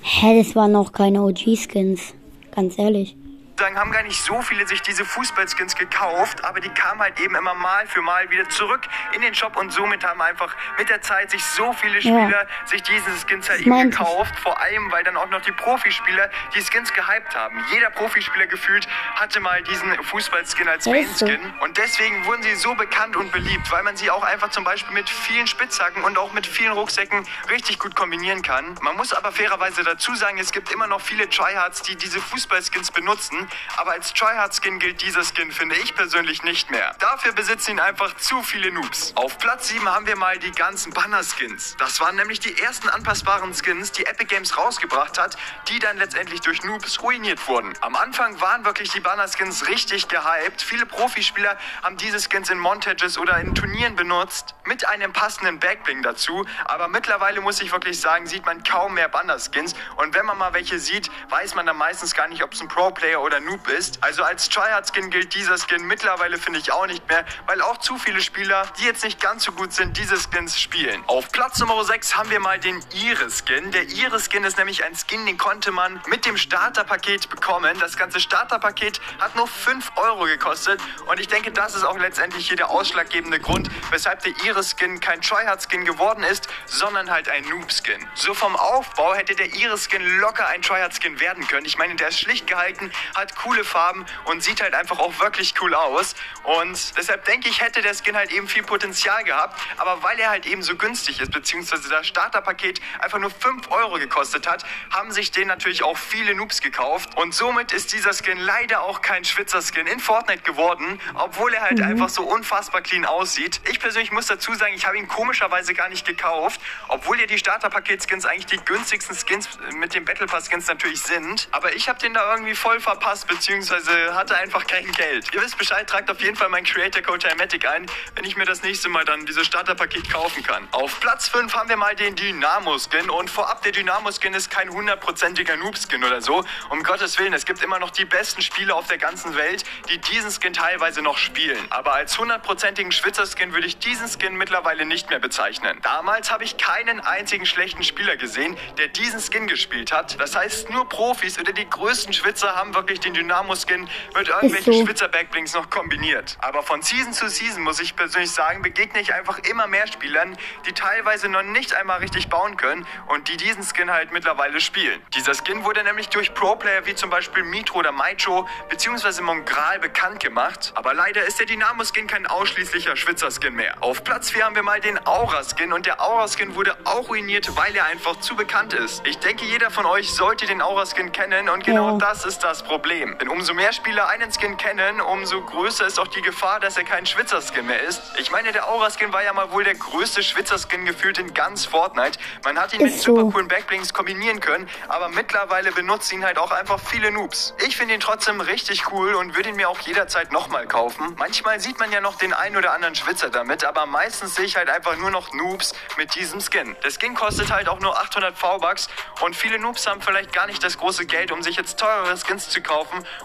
Hä, 0.08 0.40
das 0.40 0.54
waren 0.66 0.72
noch 0.72 0.92
keine 0.92 1.22
OG-Skins. 1.22 2.14
Ganz 2.50 2.76
ehrlich. 2.76 3.16
Sagen, 3.58 3.78
haben 3.78 3.90
gar 3.90 4.02
nicht 4.02 4.22
so 4.22 4.42
viele 4.42 4.66
sich 4.66 4.82
diese 4.82 5.04
Fußballskins 5.04 5.76
gekauft, 5.76 6.44
aber 6.44 6.60
die 6.60 6.68
kamen 6.68 7.00
halt 7.00 7.18
eben 7.20 7.34
immer 7.34 7.54
mal 7.54 7.86
für 7.86 8.02
mal 8.02 8.28
wieder 8.30 8.46
zurück 8.50 8.82
in 9.14 9.22
den 9.22 9.34
Shop 9.34 9.56
und 9.56 9.72
somit 9.72 10.04
haben 10.04 10.20
einfach 10.20 10.54
mit 10.78 10.90
der 10.90 11.00
Zeit 11.00 11.30
sich 11.30 11.42
so 11.44 11.72
viele 11.72 12.00
Spieler 12.00 12.46
sich 12.66 12.82
diese 12.82 13.10
Skins 13.26 13.48
halt 13.48 13.60
eben 13.60 13.70
meinte 13.70 13.94
ich. 13.94 13.98
gekauft, 13.98 14.38
vor 14.40 14.60
allem 14.60 14.92
weil 14.92 15.02
dann 15.04 15.16
auch 15.16 15.28
noch 15.30 15.40
die 15.40 15.52
Profispieler 15.52 16.28
die 16.54 16.60
Skins 16.62 16.92
gehypt 16.92 17.34
haben. 17.34 17.64
Jeder 17.72 17.88
Profispieler 17.90 18.46
gefühlt 18.46 18.86
hatte 19.14 19.40
mal 19.40 19.62
diesen 19.62 20.02
Fußballskin 20.04 20.68
als 20.68 20.84
Ja. 20.84 20.92
Main-Skin 20.92 21.40
und 21.60 21.78
deswegen 21.78 22.26
wurden 22.26 22.42
sie 22.42 22.54
so 22.56 22.74
bekannt 22.74 23.16
und 23.16 23.32
beliebt, 23.32 23.70
weil 23.72 23.82
man 23.82 23.96
sie 23.96 24.10
auch 24.10 24.22
einfach 24.22 24.50
zum 24.50 24.64
Beispiel 24.64 24.92
mit 24.92 25.08
vielen 25.08 25.46
Spitzhacken 25.46 26.04
und 26.04 26.18
auch 26.18 26.32
mit 26.32 26.46
vielen 26.46 26.72
Rucksäcken 26.72 27.26
richtig 27.48 27.78
gut 27.78 27.96
kombinieren 27.96 28.42
kann. 28.42 28.74
Man 28.82 28.96
muss 28.96 29.14
aber 29.14 29.32
fairerweise 29.32 29.82
dazu 29.82 30.14
sagen, 30.14 30.36
es 30.38 30.52
gibt 30.52 30.70
immer 30.72 30.86
noch 30.86 31.00
viele 31.00 31.28
Tryhards, 31.30 31.82
die 31.82 31.96
diese 31.96 32.20
Fußballskins 32.20 32.90
benutzen, 32.90 33.45
aber 33.76 33.92
als 33.92 34.12
Tryhard-Skin 34.14 34.78
gilt 34.78 35.02
dieser 35.02 35.22
Skin, 35.24 35.52
finde 35.52 35.76
ich 35.76 35.94
persönlich 35.94 36.42
nicht 36.42 36.70
mehr. 36.70 36.94
Dafür 36.98 37.32
besitzen 37.32 37.72
ihn 37.72 37.80
einfach 37.80 38.16
zu 38.16 38.42
viele 38.42 38.70
Noobs. 38.70 39.12
Auf 39.16 39.38
Platz 39.38 39.68
7 39.68 39.88
haben 39.88 40.06
wir 40.06 40.16
mal 40.16 40.38
die 40.38 40.52
ganzen 40.52 40.92
Banner-Skins. 40.92 41.76
Das 41.78 42.00
waren 42.00 42.16
nämlich 42.16 42.40
die 42.40 42.58
ersten 42.60 42.88
anpassbaren 42.88 43.54
Skins, 43.54 43.92
die 43.92 44.06
Epic 44.06 44.26
Games 44.26 44.56
rausgebracht 44.56 45.18
hat, 45.18 45.36
die 45.68 45.78
dann 45.78 45.96
letztendlich 45.98 46.40
durch 46.40 46.62
Noobs 46.62 47.02
ruiniert 47.02 47.46
wurden. 47.48 47.72
Am 47.80 47.96
Anfang 47.96 48.40
waren 48.40 48.64
wirklich 48.64 48.90
die 48.90 49.00
Banner-Skins 49.00 49.68
richtig 49.68 50.08
gehypt. 50.08 50.62
Viele 50.62 50.86
Profispieler 50.86 51.56
haben 51.82 51.96
diese 51.96 52.20
Skins 52.20 52.50
in 52.50 52.58
Montages 52.58 53.18
oder 53.18 53.38
in 53.38 53.54
Turnieren 53.54 53.96
benutzt, 53.96 54.54
mit 54.64 54.86
einem 54.86 55.12
passenden 55.12 55.60
Backbling 55.60 56.02
dazu. 56.02 56.44
Aber 56.64 56.88
mittlerweile 56.88 57.40
muss 57.40 57.60
ich 57.60 57.72
wirklich 57.72 58.00
sagen, 58.00 58.26
sieht 58.26 58.44
man 58.46 58.62
kaum 58.62 58.94
mehr 58.94 59.08
Banner-Skins. 59.08 59.74
Und 59.96 60.14
wenn 60.14 60.26
man 60.26 60.38
mal 60.38 60.52
welche 60.54 60.78
sieht, 60.78 61.10
weiß 61.30 61.54
man 61.54 61.66
dann 61.66 61.76
meistens 61.76 62.14
gar 62.14 62.28
nicht, 62.28 62.42
ob 62.42 62.52
es 62.52 62.60
ein 62.60 62.68
Pro-Player 62.68 63.20
oder 63.20 63.35
Noob 63.40 63.68
ist. 63.68 64.02
Also 64.02 64.22
als 64.22 64.48
Tryhard-Skin 64.48 65.10
gilt 65.10 65.34
dieser 65.34 65.56
Skin 65.58 65.86
mittlerweile, 65.86 66.38
finde 66.38 66.58
ich, 66.58 66.72
auch 66.72 66.86
nicht 66.86 67.06
mehr, 67.08 67.24
weil 67.46 67.60
auch 67.62 67.78
zu 67.78 67.98
viele 67.98 68.20
Spieler, 68.20 68.64
die 68.78 68.84
jetzt 68.84 69.04
nicht 69.04 69.20
ganz 69.20 69.44
so 69.44 69.52
gut 69.52 69.72
sind, 69.72 69.96
diese 69.96 70.16
Skins 70.16 70.60
spielen. 70.60 71.02
Auf 71.06 71.30
Platz 71.32 71.58
Nummer 71.58 71.84
6 71.84 72.16
haben 72.16 72.30
wir 72.30 72.40
mal 72.40 72.58
den 72.58 72.82
Iris-Skin. 72.92 73.70
Der 73.72 73.84
Iris-Skin 73.84 74.44
ist 74.44 74.58
nämlich 74.58 74.84
ein 74.84 74.94
Skin, 74.94 75.26
den 75.26 75.38
konnte 75.38 75.72
man 75.72 76.00
mit 76.06 76.26
dem 76.26 76.36
Starterpaket 76.36 77.28
bekommen. 77.28 77.78
Das 77.80 77.96
ganze 77.96 78.20
Starterpaket 78.20 79.00
hat 79.20 79.34
nur 79.36 79.48
5 79.48 79.92
Euro 79.96 80.24
gekostet 80.24 80.80
und 81.06 81.20
ich 81.20 81.28
denke, 81.28 81.52
das 81.52 81.74
ist 81.74 81.84
auch 81.84 81.98
letztendlich 81.98 82.48
hier 82.48 82.56
der 82.56 82.70
ausschlaggebende 82.70 83.40
Grund, 83.40 83.70
weshalb 83.90 84.22
der 84.22 84.32
Iris-Skin 84.44 85.00
kein 85.00 85.20
Tryhard-Skin 85.20 85.84
geworden 85.84 86.22
ist, 86.24 86.48
sondern 86.66 87.10
halt 87.10 87.28
ein 87.28 87.44
Noob-Skin. 87.48 88.06
So 88.14 88.34
vom 88.34 88.56
Aufbau 88.56 89.14
hätte 89.14 89.34
der 89.34 89.54
Iris-Skin 89.54 90.20
locker 90.20 90.46
ein 90.46 90.62
Tryhard-Skin 90.62 91.20
werden 91.20 91.46
können. 91.46 91.66
Ich 91.66 91.78
meine, 91.78 91.94
der 91.96 92.08
ist 92.08 92.20
schlicht 92.20 92.46
gehalten, 92.46 92.92
hat 93.14 93.25
hat 93.26 93.36
coole 93.36 93.64
Farben 93.64 94.06
und 94.24 94.42
sieht 94.42 94.60
halt 94.62 94.74
einfach 94.74 94.98
auch 94.98 95.18
wirklich 95.20 95.54
cool 95.60 95.74
aus. 95.74 96.14
Und 96.44 96.96
deshalb 96.96 97.24
denke 97.24 97.48
ich, 97.48 97.60
hätte 97.60 97.82
der 97.82 97.94
Skin 97.94 98.16
halt 98.16 98.32
eben 98.32 98.48
viel 98.48 98.62
Potenzial 98.62 99.24
gehabt. 99.24 99.60
Aber 99.78 100.02
weil 100.02 100.18
er 100.18 100.30
halt 100.30 100.46
eben 100.46 100.62
so 100.62 100.76
günstig 100.76 101.20
ist, 101.20 101.32
beziehungsweise 101.32 101.88
das 101.88 102.06
Starterpaket 102.06 102.80
einfach 103.00 103.18
nur 103.18 103.30
5 103.30 103.70
Euro 103.70 103.98
gekostet 103.98 104.46
hat, 104.46 104.64
haben 104.90 105.10
sich 105.10 105.32
den 105.32 105.48
natürlich 105.48 105.82
auch 105.82 105.98
viele 105.98 106.34
Noobs 106.34 106.60
gekauft. 106.60 107.16
Und 107.16 107.34
somit 107.34 107.72
ist 107.72 107.92
dieser 107.92 108.12
Skin 108.12 108.38
leider 108.38 108.82
auch 108.82 109.02
kein 109.02 109.24
Schwitzer-Skin 109.24 109.86
in 109.86 109.98
Fortnite 109.98 110.42
geworden, 110.42 111.00
obwohl 111.14 111.52
er 111.52 111.62
halt 111.62 111.78
mhm. 111.78 111.84
einfach 111.84 112.08
so 112.08 112.22
unfassbar 112.22 112.82
clean 112.82 113.04
aussieht. 113.04 113.60
Ich 113.70 113.80
persönlich 113.80 114.12
muss 114.12 114.26
dazu 114.26 114.54
sagen, 114.54 114.74
ich 114.74 114.86
habe 114.86 114.98
ihn 114.98 115.08
komischerweise 115.08 115.74
gar 115.74 115.88
nicht 115.88 116.06
gekauft, 116.06 116.60
obwohl 116.88 117.18
ja 117.18 117.26
die 117.26 117.38
Starterpaket-Skins 117.38 118.24
eigentlich 118.26 118.46
die 118.46 118.64
günstigsten 118.64 119.16
Skins 119.16 119.48
mit 119.74 119.94
den 119.94 120.04
Battle 120.04 120.26
Pass-Skins 120.26 120.68
natürlich 120.68 121.02
sind. 121.02 121.48
Aber 121.50 121.74
ich 121.74 121.88
habe 121.88 121.98
den 121.98 122.14
da 122.14 122.30
irgendwie 122.32 122.54
voll 122.54 122.80
verpasst, 122.80 123.15
beziehungsweise 123.24 124.14
hatte 124.14 124.36
einfach 124.36 124.66
kein 124.66 124.90
Geld. 124.92 125.32
Ihr 125.32 125.40
wisst 125.42 125.56
Bescheid, 125.58 125.88
tragt 125.88 126.10
auf 126.10 126.20
jeden 126.20 126.36
Fall 126.36 126.48
meinen 126.48 126.64
Creator 126.64 127.02
Code 127.02 127.26
Timatic 127.26 127.66
ein, 127.66 127.86
wenn 128.14 128.24
ich 128.24 128.36
mir 128.36 128.44
das 128.44 128.62
nächste 128.62 128.88
Mal 128.88 129.04
dann 129.04 129.24
dieses 129.26 129.46
Starterpaket 129.46 130.10
kaufen 130.10 130.42
kann. 130.42 130.68
Auf 130.72 131.00
Platz 131.00 131.28
5 131.28 131.54
haben 131.54 131.68
wir 131.68 131.76
mal 131.76 131.94
den 131.94 132.14
Dynamo-Skin 132.16 133.08
und 133.10 133.30
vorab 133.30 133.62
der 133.62 133.72
Dynamo-Skin 133.72 134.34
ist 134.34 134.50
kein 134.50 134.68
hundertprozentiger 134.70 135.56
Noob-Skin 135.56 136.04
oder 136.04 136.20
so. 136.20 136.44
Um 136.70 136.82
Gottes 136.82 137.18
Willen, 137.18 137.32
es 137.32 137.46
gibt 137.46 137.62
immer 137.62 137.78
noch 137.78 137.90
die 137.90 138.04
besten 138.04 138.42
Spieler 138.42 138.76
auf 138.76 138.88
der 138.88 138.98
ganzen 138.98 139.36
Welt, 139.36 139.64
die 139.88 139.98
diesen 139.98 140.30
Skin 140.30 140.52
teilweise 140.52 141.02
noch 141.02 141.18
spielen. 141.18 141.66
Aber 141.70 141.94
als 141.94 142.18
hundertprozentigen 142.18 142.92
Schwitzer-Skin 142.92 143.52
würde 143.52 143.66
ich 143.66 143.78
diesen 143.78 144.08
Skin 144.08 144.36
mittlerweile 144.36 144.84
nicht 144.84 145.10
mehr 145.10 145.18
bezeichnen. 145.18 145.78
Damals 145.82 146.30
habe 146.30 146.44
ich 146.44 146.56
keinen 146.56 147.00
einzigen 147.00 147.46
schlechten 147.46 147.82
Spieler 147.82 148.16
gesehen, 148.16 148.56
der 148.78 148.88
diesen 148.88 149.20
Skin 149.20 149.46
gespielt 149.46 149.92
hat. 149.92 150.18
Das 150.20 150.36
heißt, 150.36 150.70
nur 150.70 150.88
Profis 150.88 151.38
oder 151.38 151.52
die 151.52 151.68
größten 151.68 152.12
Schwitzer 152.12 152.54
haben 152.56 152.74
wirklich 152.74 153.00
den 153.06 153.14
Dynamo-Skin 153.14 153.88
mit 154.16 154.28
irgendwelchen 154.28 154.72
so. 154.72 154.84
Schwitzer-Backblinks 154.84 155.54
noch 155.54 155.70
kombiniert. 155.70 156.36
Aber 156.40 156.62
von 156.62 156.82
Season 156.82 157.12
zu 157.12 157.28
Season, 157.28 157.62
muss 157.62 157.80
ich 157.80 157.96
persönlich 157.96 158.30
sagen, 158.30 158.62
begegne 158.62 159.00
ich 159.00 159.14
einfach 159.14 159.38
immer 159.50 159.66
mehr 159.66 159.86
Spielern, 159.86 160.36
die 160.66 160.72
teilweise 160.72 161.28
noch 161.28 161.42
nicht 161.42 161.74
einmal 161.74 161.98
richtig 161.98 162.28
bauen 162.28 162.56
können 162.56 162.86
und 163.08 163.28
die 163.28 163.36
diesen 163.36 163.62
Skin 163.62 163.90
halt 163.90 164.12
mittlerweile 164.12 164.60
spielen. 164.60 165.00
Dieser 165.14 165.34
Skin 165.34 165.64
wurde 165.64 165.84
nämlich 165.84 166.08
durch 166.08 166.34
Pro-Player 166.34 166.86
wie 166.86 166.94
zum 166.94 167.10
Beispiel 167.10 167.44
Mitro 167.44 167.78
oder 167.78 167.92
Maicho 167.92 168.48
bzw. 168.68 169.22
Mongral 169.22 169.78
bekannt 169.78 170.20
gemacht. 170.20 170.72
Aber 170.74 170.94
leider 170.94 171.24
ist 171.24 171.38
der 171.38 171.46
Dynamo-Skin 171.46 172.06
kein 172.06 172.26
ausschließlicher 172.26 172.96
Schwitzer-Skin 172.96 173.54
mehr. 173.54 173.76
Auf 173.80 174.02
Platz 174.02 174.30
4 174.30 174.44
haben 174.44 174.54
wir 174.56 174.62
mal 174.62 174.80
den 174.80 174.98
Aura-Skin 175.06 175.72
und 175.72 175.86
der 175.86 176.00
Aura-Skin 176.00 176.54
wurde 176.54 176.76
auch 176.84 177.08
ruiniert, 177.08 177.56
weil 177.56 177.74
er 177.76 177.86
einfach 177.86 178.16
zu 178.20 178.34
bekannt 178.34 178.72
ist. 178.72 179.06
Ich 179.06 179.18
denke, 179.18 179.44
jeder 179.44 179.70
von 179.70 179.86
euch 179.86 180.12
sollte 180.12 180.46
den 180.46 180.60
Aura-Skin 180.60 181.12
kennen 181.12 181.48
und 181.48 181.64
genau 181.64 181.92
ja. 181.92 181.98
das 181.98 182.24
ist 182.24 182.40
das 182.40 182.62
Problem. 182.62 182.95
Denn 183.04 183.28
umso 183.28 183.52
mehr 183.52 183.74
Spieler 183.74 184.08
einen 184.08 184.32
Skin 184.32 184.56
kennen, 184.56 185.02
umso 185.02 185.42
größer 185.42 185.86
ist 185.86 185.98
auch 186.00 186.06
die 186.06 186.22
Gefahr, 186.22 186.60
dass 186.60 186.78
er 186.78 186.84
kein 186.84 187.04
Schwitzer-Skin 187.04 187.66
mehr 187.66 187.82
ist. 187.82 188.00
Ich 188.18 188.30
meine, 188.30 188.52
der 188.52 188.68
Aura-Skin 188.70 189.12
war 189.12 189.22
ja 189.22 189.34
mal 189.34 189.50
wohl 189.50 189.64
der 189.64 189.74
größte 189.74 190.22
Schwitzer-Skin 190.22 190.86
gefühlt 190.86 191.18
in 191.18 191.34
ganz 191.34 191.66
Fortnite. 191.66 192.18
Man 192.44 192.58
hat 192.58 192.72
ihn 192.72 192.80
ist 192.80 192.92
mit 192.92 193.02
so. 193.02 193.16
super 193.16 193.32
coolen 193.32 193.48
Backblinks 193.48 193.92
kombinieren 193.92 194.40
können, 194.40 194.68
aber 194.88 195.10
mittlerweile 195.10 195.72
benutzen 195.72 196.16
ihn 196.16 196.24
halt 196.24 196.38
auch 196.38 196.52
einfach 196.52 196.80
viele 196.80 197.10
Noobs. 197.10 197.54
Ich 197.66 197.76
finde 197.76 197.94
ihn 197.94 198.00
trotzdem 198.00 198.40
richtig 198.40 198.90
cool 198.92 199.14
und 199.14 199.36
würde 199.36 199.50
ihn 199.50 199.56
mir 199.56 199.68
auch 199.68 199.80
jederzeit 199.80 200.32
nochmal 200.32 200.66
kaufen. 200.66 201.14
Manchmal 201.18 201.60
sieht 201.60 201.78
man 201.78 201.92
ja 201.92 202.00
noch 202.00 202.16
den 202.16 202.32
einen 202.32 202.56
oder 202.56 202.72
anderen 202.72 202.94
Schwitzer 202.94 203.28
damit, 203.28 203.64
aber 203.64 203.84
meistens 203.84 204.36
sehe 204.36 204.46
ich 204.46 204.56
halt 204.56 204.70
einfach 204.70 204.96
nur 204.96 205.10
noch 205.10 205.34
Noobs 205.34 205.74
mit 205.98 206.14
diesem 206.14 206.40
Skin. 206.40 206.74
Der 206.82 206.90
Skin 206.90 207.14
kostet 207.14 207.50
halt 207.50 207.68
auch 207.68 207.80
nur 207.80 207.98
800 207.98 208.38
V-Bucks 208.38 208.88
und 209.20 209.36
viele 209.36 209.58
Noobs 209.58 209.86
haben 209.86 210.00
vielleicht 210.00 210.32
gar 210.32 210.46
nicht 210.46 210.64
das 210.64 210.78
große 210.78 211.04
Geld, 211.04 211.32
um 211.32 211.42
sich 211.42 211.56
jetzt 211.56 211.78
teurere 211.78 212.16
Skins 212.16 212.48
zu 212.48 212.62
kaufen 212.62 212.75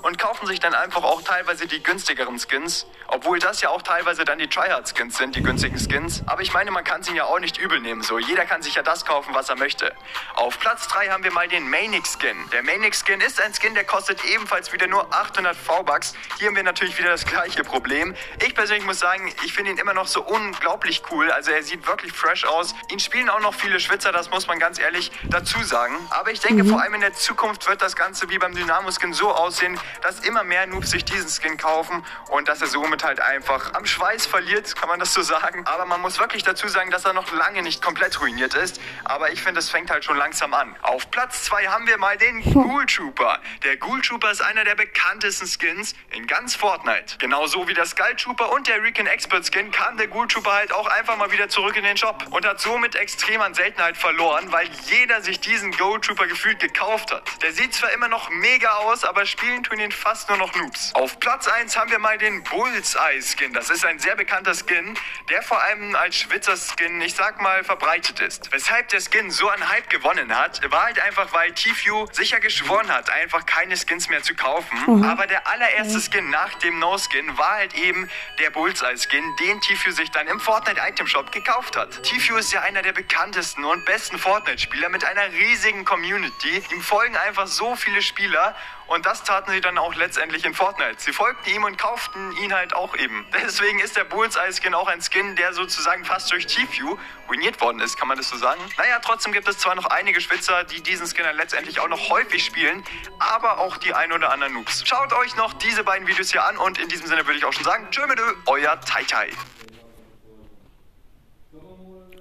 und 0.01 0.17
kaufen 0.17 0.47
sich 0.47 0.59
dann 0.59 0.73
einfach 0.73 1.03
auch 1.03 1.21
teilweise 1.21 1.67
die 1.67 1.81
günstigeren 1.81 2.39
Skins. 2.39 2.85
Obwohl 3.07 3.39
das 3.39 3.59
ja 3.59 3.69
auch 3.69 3.81
teilweise 3.81 4.23
dann 4.23 4.39
die 4.39 4.47
Tryhard-Skins 4.47 5.17
sind, 5.17 5.35
die 5.35 5.43
günstigen 5.43 5.77
Skins. 5.77 6.23
Aber 6.27 6.41
ich 6.41 6.53
meine, 6.53 6.71
man 6.71 6.85
kann 6.85 7.03
sie 7.03 7.13
ja 7.13 7.25
auch 7.25 7.39
nicht 7.39 7.57
übel 7.57 7.81
nehmen. 7.81 8.03
So, 8.03 8.19
jeder 8.19 8.45
kann 8.45 8.61
sich 8.61 8.75
ja 8.75 8.83
das 8.83 9.03
kaufen, 9.03 9.33
was 9.33 9.49
er 9.49 9.57
möchte. 9.57 9.93
Auf 10.35 10.57
Platz 10.59 10.87
3 10.87 11.09
haben 11.09 11.23
wir 11.23 11.33
mal 11.33 11.49
den 11.49 11.69
Manic 11.69 12.07
Skin. 12.07 12.37
Der 12.53 12.63
Manic 12.63 12.95
Skin 12.95 13.19
ist 13.19 13.41
ein 13.41 13.53
Skin, 13.53 13.73
der 13.73 13.83
kostet 13.83 14.23
ebenfalls 14.23 14.71
wieder 14.71 14.87
nur 14.87 15.13
800 15.13 15.57
V-Bucks. 15.57 16.13
Hier 16.39 16.47
haben 16.47 16.55
wir 16.55 16.63
natürlich 16.63 16.97
wieder 16.97 17.09
das 17.09 17.25
gleiche 17.25 17.63
Problem. 17.63 18.15
Ich 18.45 18.55
persönlich 18.55 18.85
muss 18.85 18.99
sagen, 18.99 19.33
ich 19.43 19.51
finde 19.51 19.71
ihn 19.71 19.77
immer 19.77 19.93
noch 19.93 20.07
so 20.07 20.21
unglaublich 20.23 21.01
cool. 21.11 21.29
Also 21.31 21.51
er 21.51 21.63
sieht 21.63 21.85
wirklich 21.87 22.13
fresh 22.13 22.45
aus. 22.45 22.73
Ihn 22.89 22.99
spielen 22.99 23.29
auch 23.29 23.41
noch 23.41 23.53
viele 23.53 23.81
Schwitzer, 23.81 24.13
das 24.13 24.29
muss 24.29 24.47
man 24.47 24.57
ganz 24.57 24.79
ehrlich 24.79 25.11
dazu 25.25 25.61
sagen. 25.63 25.95
Aber 26.11 26.31
ich 26.31 26.39
denke, 26.39 26.63
mhm. 26.63 26.69
vor 26.69 26.81
allem 26.81 26.93
in 26.93 27.01
der 27.01 27.13
Zukunft 27.13 27.67
wird 27.67 27.81
das 27.81 27.97
Ganze 27.97 28.29
wie 28.29 28.37
beim 28.37 28.55
Dynamo-Skin 28.55 29.11
so 29.11 29.31
aussehen, 29.41 29.79
dass 30.01 30.19
immer 30.19 30.43
mehr 30.43 30.67
Noobs 30.67 30.91
sich 30.91 31.03
diesen 31.03 31.29
Skin 31.29 31.57
kaufen 31.57 32.05
und 32.29 32.47
dass 32.47 32.61
er 32.61 32.67
somit 32.67 33.03
halt 33.03 33.19
einfach 33.19 33.73
am 33.73 33.85
Schweiß 33.85 34.25
verliert, 34.25 34.75
kann 34.75 34.87
man 34.87 34.99
das 34.99 35.13
so 35.13 35.21
sagen. 35.21 35.65
Aber 35.65 35.85
man 35.85 36.01
muss 36.01 36.19
wirklich 36.19 36.43
dazu 36.43 36.67
sagen, 36.67 36.91
dass 36.91 37.05
er 37.05 37.13
noch 37.13 37.31
lange 37.31 37.61
nicht 37.61 37.81
komplett 37.81 38.19
ruiniert 38.21 38.53
ist. 38.53 38.79
Aber 39.03 39.31
ich 39.31 39.41
finde, 39.41 39.59
es 39.59 39.69
fängt 39.69 39.89
halt 39.89 40.05
schon 40.05 40.17
langsam 40.17 40.53
an. 40.53 40.75
Auf 40.81 41.09
Platz 41.11 41.43
2 41.45 41.67
haben 41.67 41.87
wir 41.87 41.97
mal 41.97 42.17
den 42.17 42.41
Ghoul 42.53 42.85
Trooper. 42.85 43.39
Der 43.63 43.77
Ghoul 43.77 44.01
Trooper 44.01 44.31
ist 44.31 44.41
einer 44.41 44.63
der 44.63 44.75
bekanntesten 44.75 45.47
Skins 45.47 45.95
in 46.11 46.27
ganz 46.27 46.55
Fortnite. 46.55 47.17
Genauso 47.17 47.67
wie 47.67 47.73
der 47.73 47.85
Skull 47.85 48.15
Trooper 48.15 48.51
und 48.51 48.67
der 48.67 48.83
Recon 48.83 49.07
Expert 49.07 49.45
Skin 49.51 49.71
kam 49.71 49.97
der 49.97 50.07
Ghoul 50.07 50.27
Trooper 50.27 50.53
halt 50.53 50.73
auch 50.73 50.87
einfach 50.87 51.17
mal 51.17 51.31
wieder 51.31 51.49
zurück 51.49 51.75
in 51.75 51.83
den 51.83 51.97
Shop 51.97 52.25
und 52.29 52.45
hat 52.45 52.59
somit 52.59 52.95
extrem 52.95 53.41
an 53.41 53.53
Seltenheit 53.53 53.97
verloren, 53.97 54.51
weil 54.51 54.69
jeder 54.85 55.21
sich 55.21 55.39
diesen 55.39 55.71
Ghoul 55.71 55.99
Trooper 56.01 56.27
gefühlt 56.27 56.59
gekauft 56.59 57.11
hat. 57.11 57.23
Der 57.41 57.51
sieht 57.53 57.73
zwar 57.73 57.91
immer 57.91 58.07
noch 58.07 58.29
mega 58.29 58.69
aus, 58.75 59.03
aber 59.03 59.25
spielen 59.31 59.63
tun 59.63 59.79
ihn 59.79 59.91
fast 59.91 60.29
nur 60.29 60.37
noch 60.37 60.53
Noobs. 60.55 60.93
Auf 60.93 61.19
Platz 61.19 61.47
1 61.47 61.75
haben 61.77 61.89
wir 61.89 61.99
mal 61.99 62.17
den 62.17 62.43
Bullseye 62.43 63.21
Skin. 63.21 63.53
Das 63.53 63.69
ist 63.69 63.85
ein 63.85 63.97
sehr 63.99 64.15
bekannter 64.15 64.53
Skin, 64.53 64.97
der 65.29 65.41
vor 65.41 65.61
allem 65.61 65.95
als 65.95 66.17
Schwitzer 66.17 66.57
Skin, 66.57 66.99
ich 67.01 67.15
sag 67.15 67.41
mal, 67.41 67.63
verbreitet 67.63 68.19
ist. 68.19 68.51
Weshalb 68.51 68.89
der 68.89 68.99
Skin 68.99 69.31
so 69.31 69.49
an 69.49 69.69
Hype 69.69 69.89
gewonnen 69.89 70.37
hat, 70.37 70.61
war 70.71 70.85
halt 70.85 70.99
einfach, 70.99 71.31
weil 71.33 71.53
Tfue 71.53 72.07
sicher 72.11 72.39
geschworen 72.39 72.91
hat, 72.91 73.09
einfach 73.09 73.45
keine 73.45 73.77
Skins 73.77 74.09
mehr 74.09 74.21
zu 74.21 74.35
kaufen. 74.35 74.77
Mhm. 74.85 75.03
Aber 75.03 75.27
der 75.27 75.47
allererste 75.47 76.01
Skin 76.01 76.29
nach 76.29 76.53
dem 76.55 76.79
No-Skin 76.79 77.37
war 77.37 77.51
halt 77.51 77.73
eben 77.75 78.09
der 78.39 78.49
Bullseye-Skin, 78.49 79.35
den 79.37 79.61
Tfue 79.61 79.93
sich 79.93 80.11
dann 80.11 80.27
im 80.27 80.39
Fortnite-Item-Shop 80.39 81.31
gekauft 81.31 81.77
hat. 81.77 82.03
Tfue 82.03 82.39
ist 82.39 82.51
ja 82.51 82.61
einer 82.61 82.81
der 82.81 82.93
bekanntesten 82.93 83.63
und 83.63 83.85
besten 83.85 84.19
Fortnite-Spieler 84.19 84.89
mit 84.89 85.05
einer 85.05 85.31
riesigen 85.31 85.85
Community. 85.85 86.63
Ihm 86.71 86.81
folgen 86.81 87.15
einfach 87.15 87.47
so 87.47 87.75
viele 87.75 88.01
Spieler 88.01 88.55
und 88.93 89.05
das 89.05 89.23
taten 89.23 89.51
sie 89.51 89.61
dann 89.61 89.77
auch 89.77 89.95
letztendlich 89.95 90.43
in 90.45 90.53
Fortnite. 90.53 90.95
Sie 90.97 91.13
folgten 91.13 91.49
ihm 91.49 91.63
und 91.63 91.77
kauften 91.77 92.33
ihn 92.43 92.53
halt 92.53 92.73
auch 92.75 92.95
eben. 92.97 93.25
Deswegen 93.41 93.79
ist 93.79 93.95
der 93.95 94.03
Bullseye-Skin 94.03 94.73
auch 94.73 94.87
ein 94.87 95.01
Skin, 95.01 95.35
der 95.37 95.53
sozusagen 95.53 96.03
fast 96.03 96.29
durch 96.31 96.45
T-View 96.45 96.97
ruiniert 97.29 97.61
worden 97.61 97.79
ist, 97.79 97.97
kann 97.97 98.09
man 98.09 98.17
das 98.17 98.27
so 98.27 98.35
sagen? 98.35 98.59
Naja, 98.77 98.99
trotzdem 99.01 99.31
gibt 99.31 99.47
es 99.47 99.57
zwar 99.57 99.75
noch 99.75 99.85
einige 99.85 100.19
Schwitzer, 100.19 100.65
die 100.65 100.81
diesen 100.81 101.07
Skin 101.07 101.23
dann 101.23 101.37
letztendlich 101.37 101.79
auch 101.79 101.87
noch 101.87 102.09
häufig 102.09 102.43
spielen, 102.43 102.83
aber 103.19 103.59
auch 103.59 103.77
die 103.77 103.93
ein 103.93 104.11
oder 104.11 104.31
anderen 104.31 104.53
Noobs. 104.53 104.83
Schaut 104.85 105.13
euch 105.13 105.37
noch 105.37 105.53
diese 105.53 105.85
beiden 105.85 106.05
Videos 106.05 106.31
hier 106.31 106.45
an 106.45 106.57
und 106.57 106.77
in 106.77 106.89
diesem 106.89 107.07
Sinne 107.07 107.25
würde 107.25 107.37
ich 107.37 107.45
auch 107.45 107.53
schon 107.53 107.63
sagen, 107.63 107.87
tschö 107.91 108.05
mit 108.07 108.19
euer 108.45 108.79
Tai 108.81 109.03
Tai. 109.03 109.29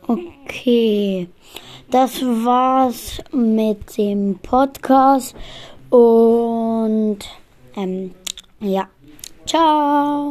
Okay, 0.07 1.29
das 1.91 2.21
war's 2.23 3.21
mit 3.33 3.97
dem 3.97 4.39
Podcast. 4.39 5.35
Und 5.91 7.19
ähm, 7.77 8.15
ja, 8.61 8.89
ciao. 9.45 10.31